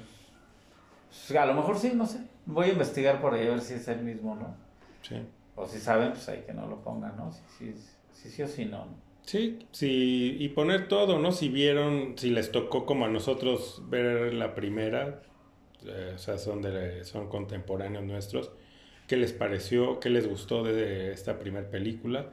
[1.09, 2.19] Pues, a lo mejor sí, no sé.
[2.45, 4.55] Voy a investigar por ahí a ver si es el mismo, ¿no?
[5.01, 5.15] Sí.
[5.55, 7.31] O si saben, pues ahí que no lo pongan, ¿no?
[7.31, 8.87] Si sí si, o si no.
[9.23, 11.31] Sí, sí, y poner todo, ¿no?
[11.31, 15.21] Si vieron, si les tocó como a nosotros ver la primera,
[15.85, 18.51] eh, o sea, son, de, son contemporáneos nuestros,
[19.07, 19.99] ¿qué les pareció?
[19.99, 22.27] ¿Qué les gustó de esta primera película?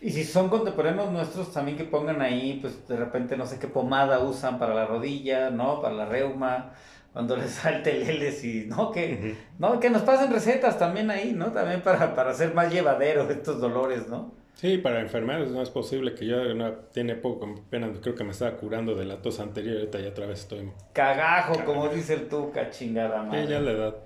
[0.00, 3.66] Y si son contemporáneos nuestros, también que pongan ahí, pues de repente no sé qué
[3.66, 5.80] pomada usan para la rodilla, ¿no?
[5.80, 6.72] Para la reuma,
[7.12, 8.90] cuando les salte el y, ¿no?
[8.90, 9.80] Que, ¿no?
[9.80, 11.46] que nos pasen recetas también ahí, ¿no?
[11.46, 14.34] También para, para hacer más llevadero estos dolores, ¿no?
[14.56, 18.30] Sí, para enfermedades no es posible que yo no, tiene poco, apenas creo que me
[18.30, 20.70] estaba curando de la tos anterior, ahorita ya otra vez estoy...
[20.94, 23.44] Cagajo, como dice el tuca, chingada madre.
[23.44, 23.96] Sí, ya la edad.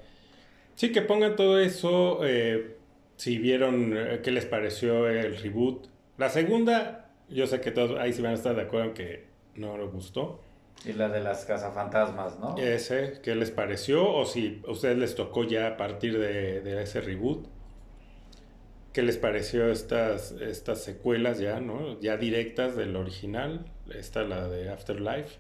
[0.75, 2.79] Sí, que pongan todo eso, eh,
[3.21, 5.89] si vieron eh, qué les pareció el reboot.
[6.17, 9.27] La segunda, yo sé que todos ahí sí van a estar de acuerdo en que
[9.57, 10.41] no les gustó.
[10.87, 12.57] Y la de las cazafantasmas, ¿no?
[12.57, 14.11] Ese, ¿qué les pareció?
[14.11, 17.47] O si a ustedes les tocó ya a partir de, ese reboot.
[18.95, 22.01] ¿Qué les pareció estas, estas secuelas ya, ¿no?
[22.01, 23.67] Ya directas del original.
[23.95, 25.37] Esta, la de Afterlife.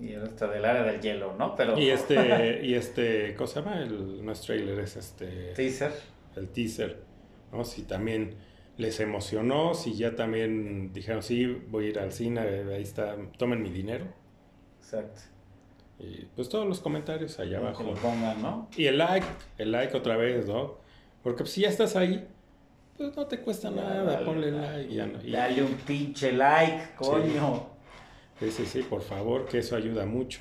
[0.00, 1.56] Y esta del área del hielo, ¿no?
[1.56, 1.76] Pero...
[1.76, 3.82] Y este, y este, ¿cómo se llama?
[3.82, 5.54] El, no es trailer, es este...
[5.54, 7.02] Teaser el teaser,
[7.52, 7.64] ¿no?
[7.64, 8.36] Si también
[8.76, 13.62] les emocionó, si ya también dijeron, sí, voy a ir al cine, ahí está, tomen
[13.62, 14.06] mi dinero.
[14.80, 15.22] Exacto.
[15.98, 17.84] Y pues todos los comentarios allá abajo.
[17.84, 18.68] lo pongan, ¿no?
[18.76, 19.26] Y el like,
[19.58, 20.78] el like otra vez, ¿no?
[21.22, 22.26] Porque si ya estás ahí,
[22.96, 24.92] pues no te cuesta nada, ponle like.
[24.92, 27.66] Ya no, Dale un pinche like, coño.
[28.40, 30.40] Sí, sí, sí, por favor, que eso ayuda mucho.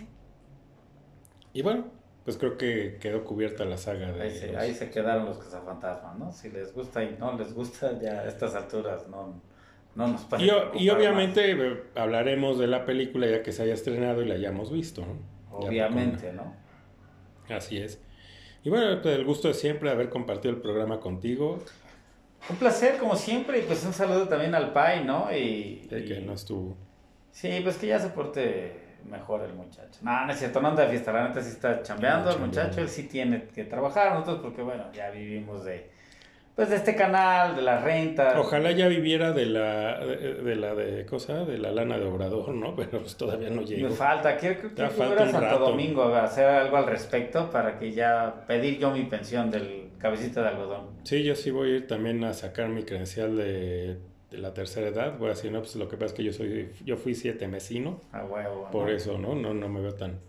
[1.54, 1.86] Y bueno,
[2.24, 4.58] pues creo que quedó cubierta la saga de...
[4.58, 6.32] Ahí se, quedaron los cazafantasmas, ¿no?
[6.32, 9.42] Si les gusta y no les gusta, ya a estas alturas no,
[9.96, 10.52] no nos parece.
[10.76, 15.02] Y, obviamente hablaremos de la película ya que se haya estrenado y la hayamos visto,
[15.02, 15.34] ¿no?
[15.52, 16.56] Obviamente, ¿no?
[17.50, 18.02] Así es.
[18.64, 21.60] Y bueno, pues el gusto de siempre haber compartido el programa contigo.
[22.50, 25.28] Un placer, como siempre, y pues un saludo también al Pai, ¿no?
[25.36, 26.78] Y, que no estuvo.
[27.32, 30.00] Sí, pues que ya se porte mejor el muchacho.
[30.02, 32.82] No, no es cierto, no anda de fiesta, la neta sí está chambeando el muchacho,
[32.82, 35.92] él sí tiene que trabajar, nosotros porque bueno, ya vivimos de
[36.56, 38.40] pues de este canal, de la renta.
[38.40, 42.76] Ojalá ya viviera de la de, la de cosa, de la lana de Obrador, ¿no?
[42.76, 43.90] Pero pues todavía no llega.
[43.90, 48.46] Me falta, quiero que fuera Santo Domingo a hacer algo al respecto para que ya
[48.48, 50.88] pedir yo mi pensión del cabecita de algodón.
[51.04, 53.98] Sí, yo sí voy a ir también a sacar mi credencial de
[54.34, 56.34] de la tercera edad, voy a decir, no, pues lo que pasa es que yo
[56.34, 58.02] soy, yo fui siete mesino.
[58.12, 58.68] Ah, huevo.
[58.72, 59.36] Por eso, ¿no?
[59.36, 60.20] No, no me veo tan...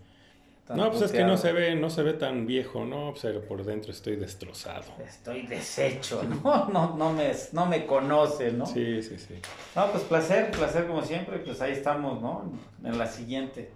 [0.69, 3.13] no, pues es que no se ve, no se ve tan viejo, ¿no?
[3.19, 4.85] Pero por dentro estoy destrozado.
[5.03, 6.69] Estoy deshecho, ¿no?
[6.69, 8.67] No, no me, no me conoce, ¿no?
[8.67, 9.35] Sí, sí, sí.
[9.75, 12.51] No, pues placer, placer como siempre, pues ahí estamos, ¿no?
[12.83, 13.71] En la siguiente.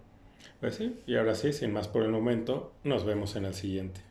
[0.59, 4.01] Pues sí, y ahora sí, sin más por el momento, nos vemos en el siguiente.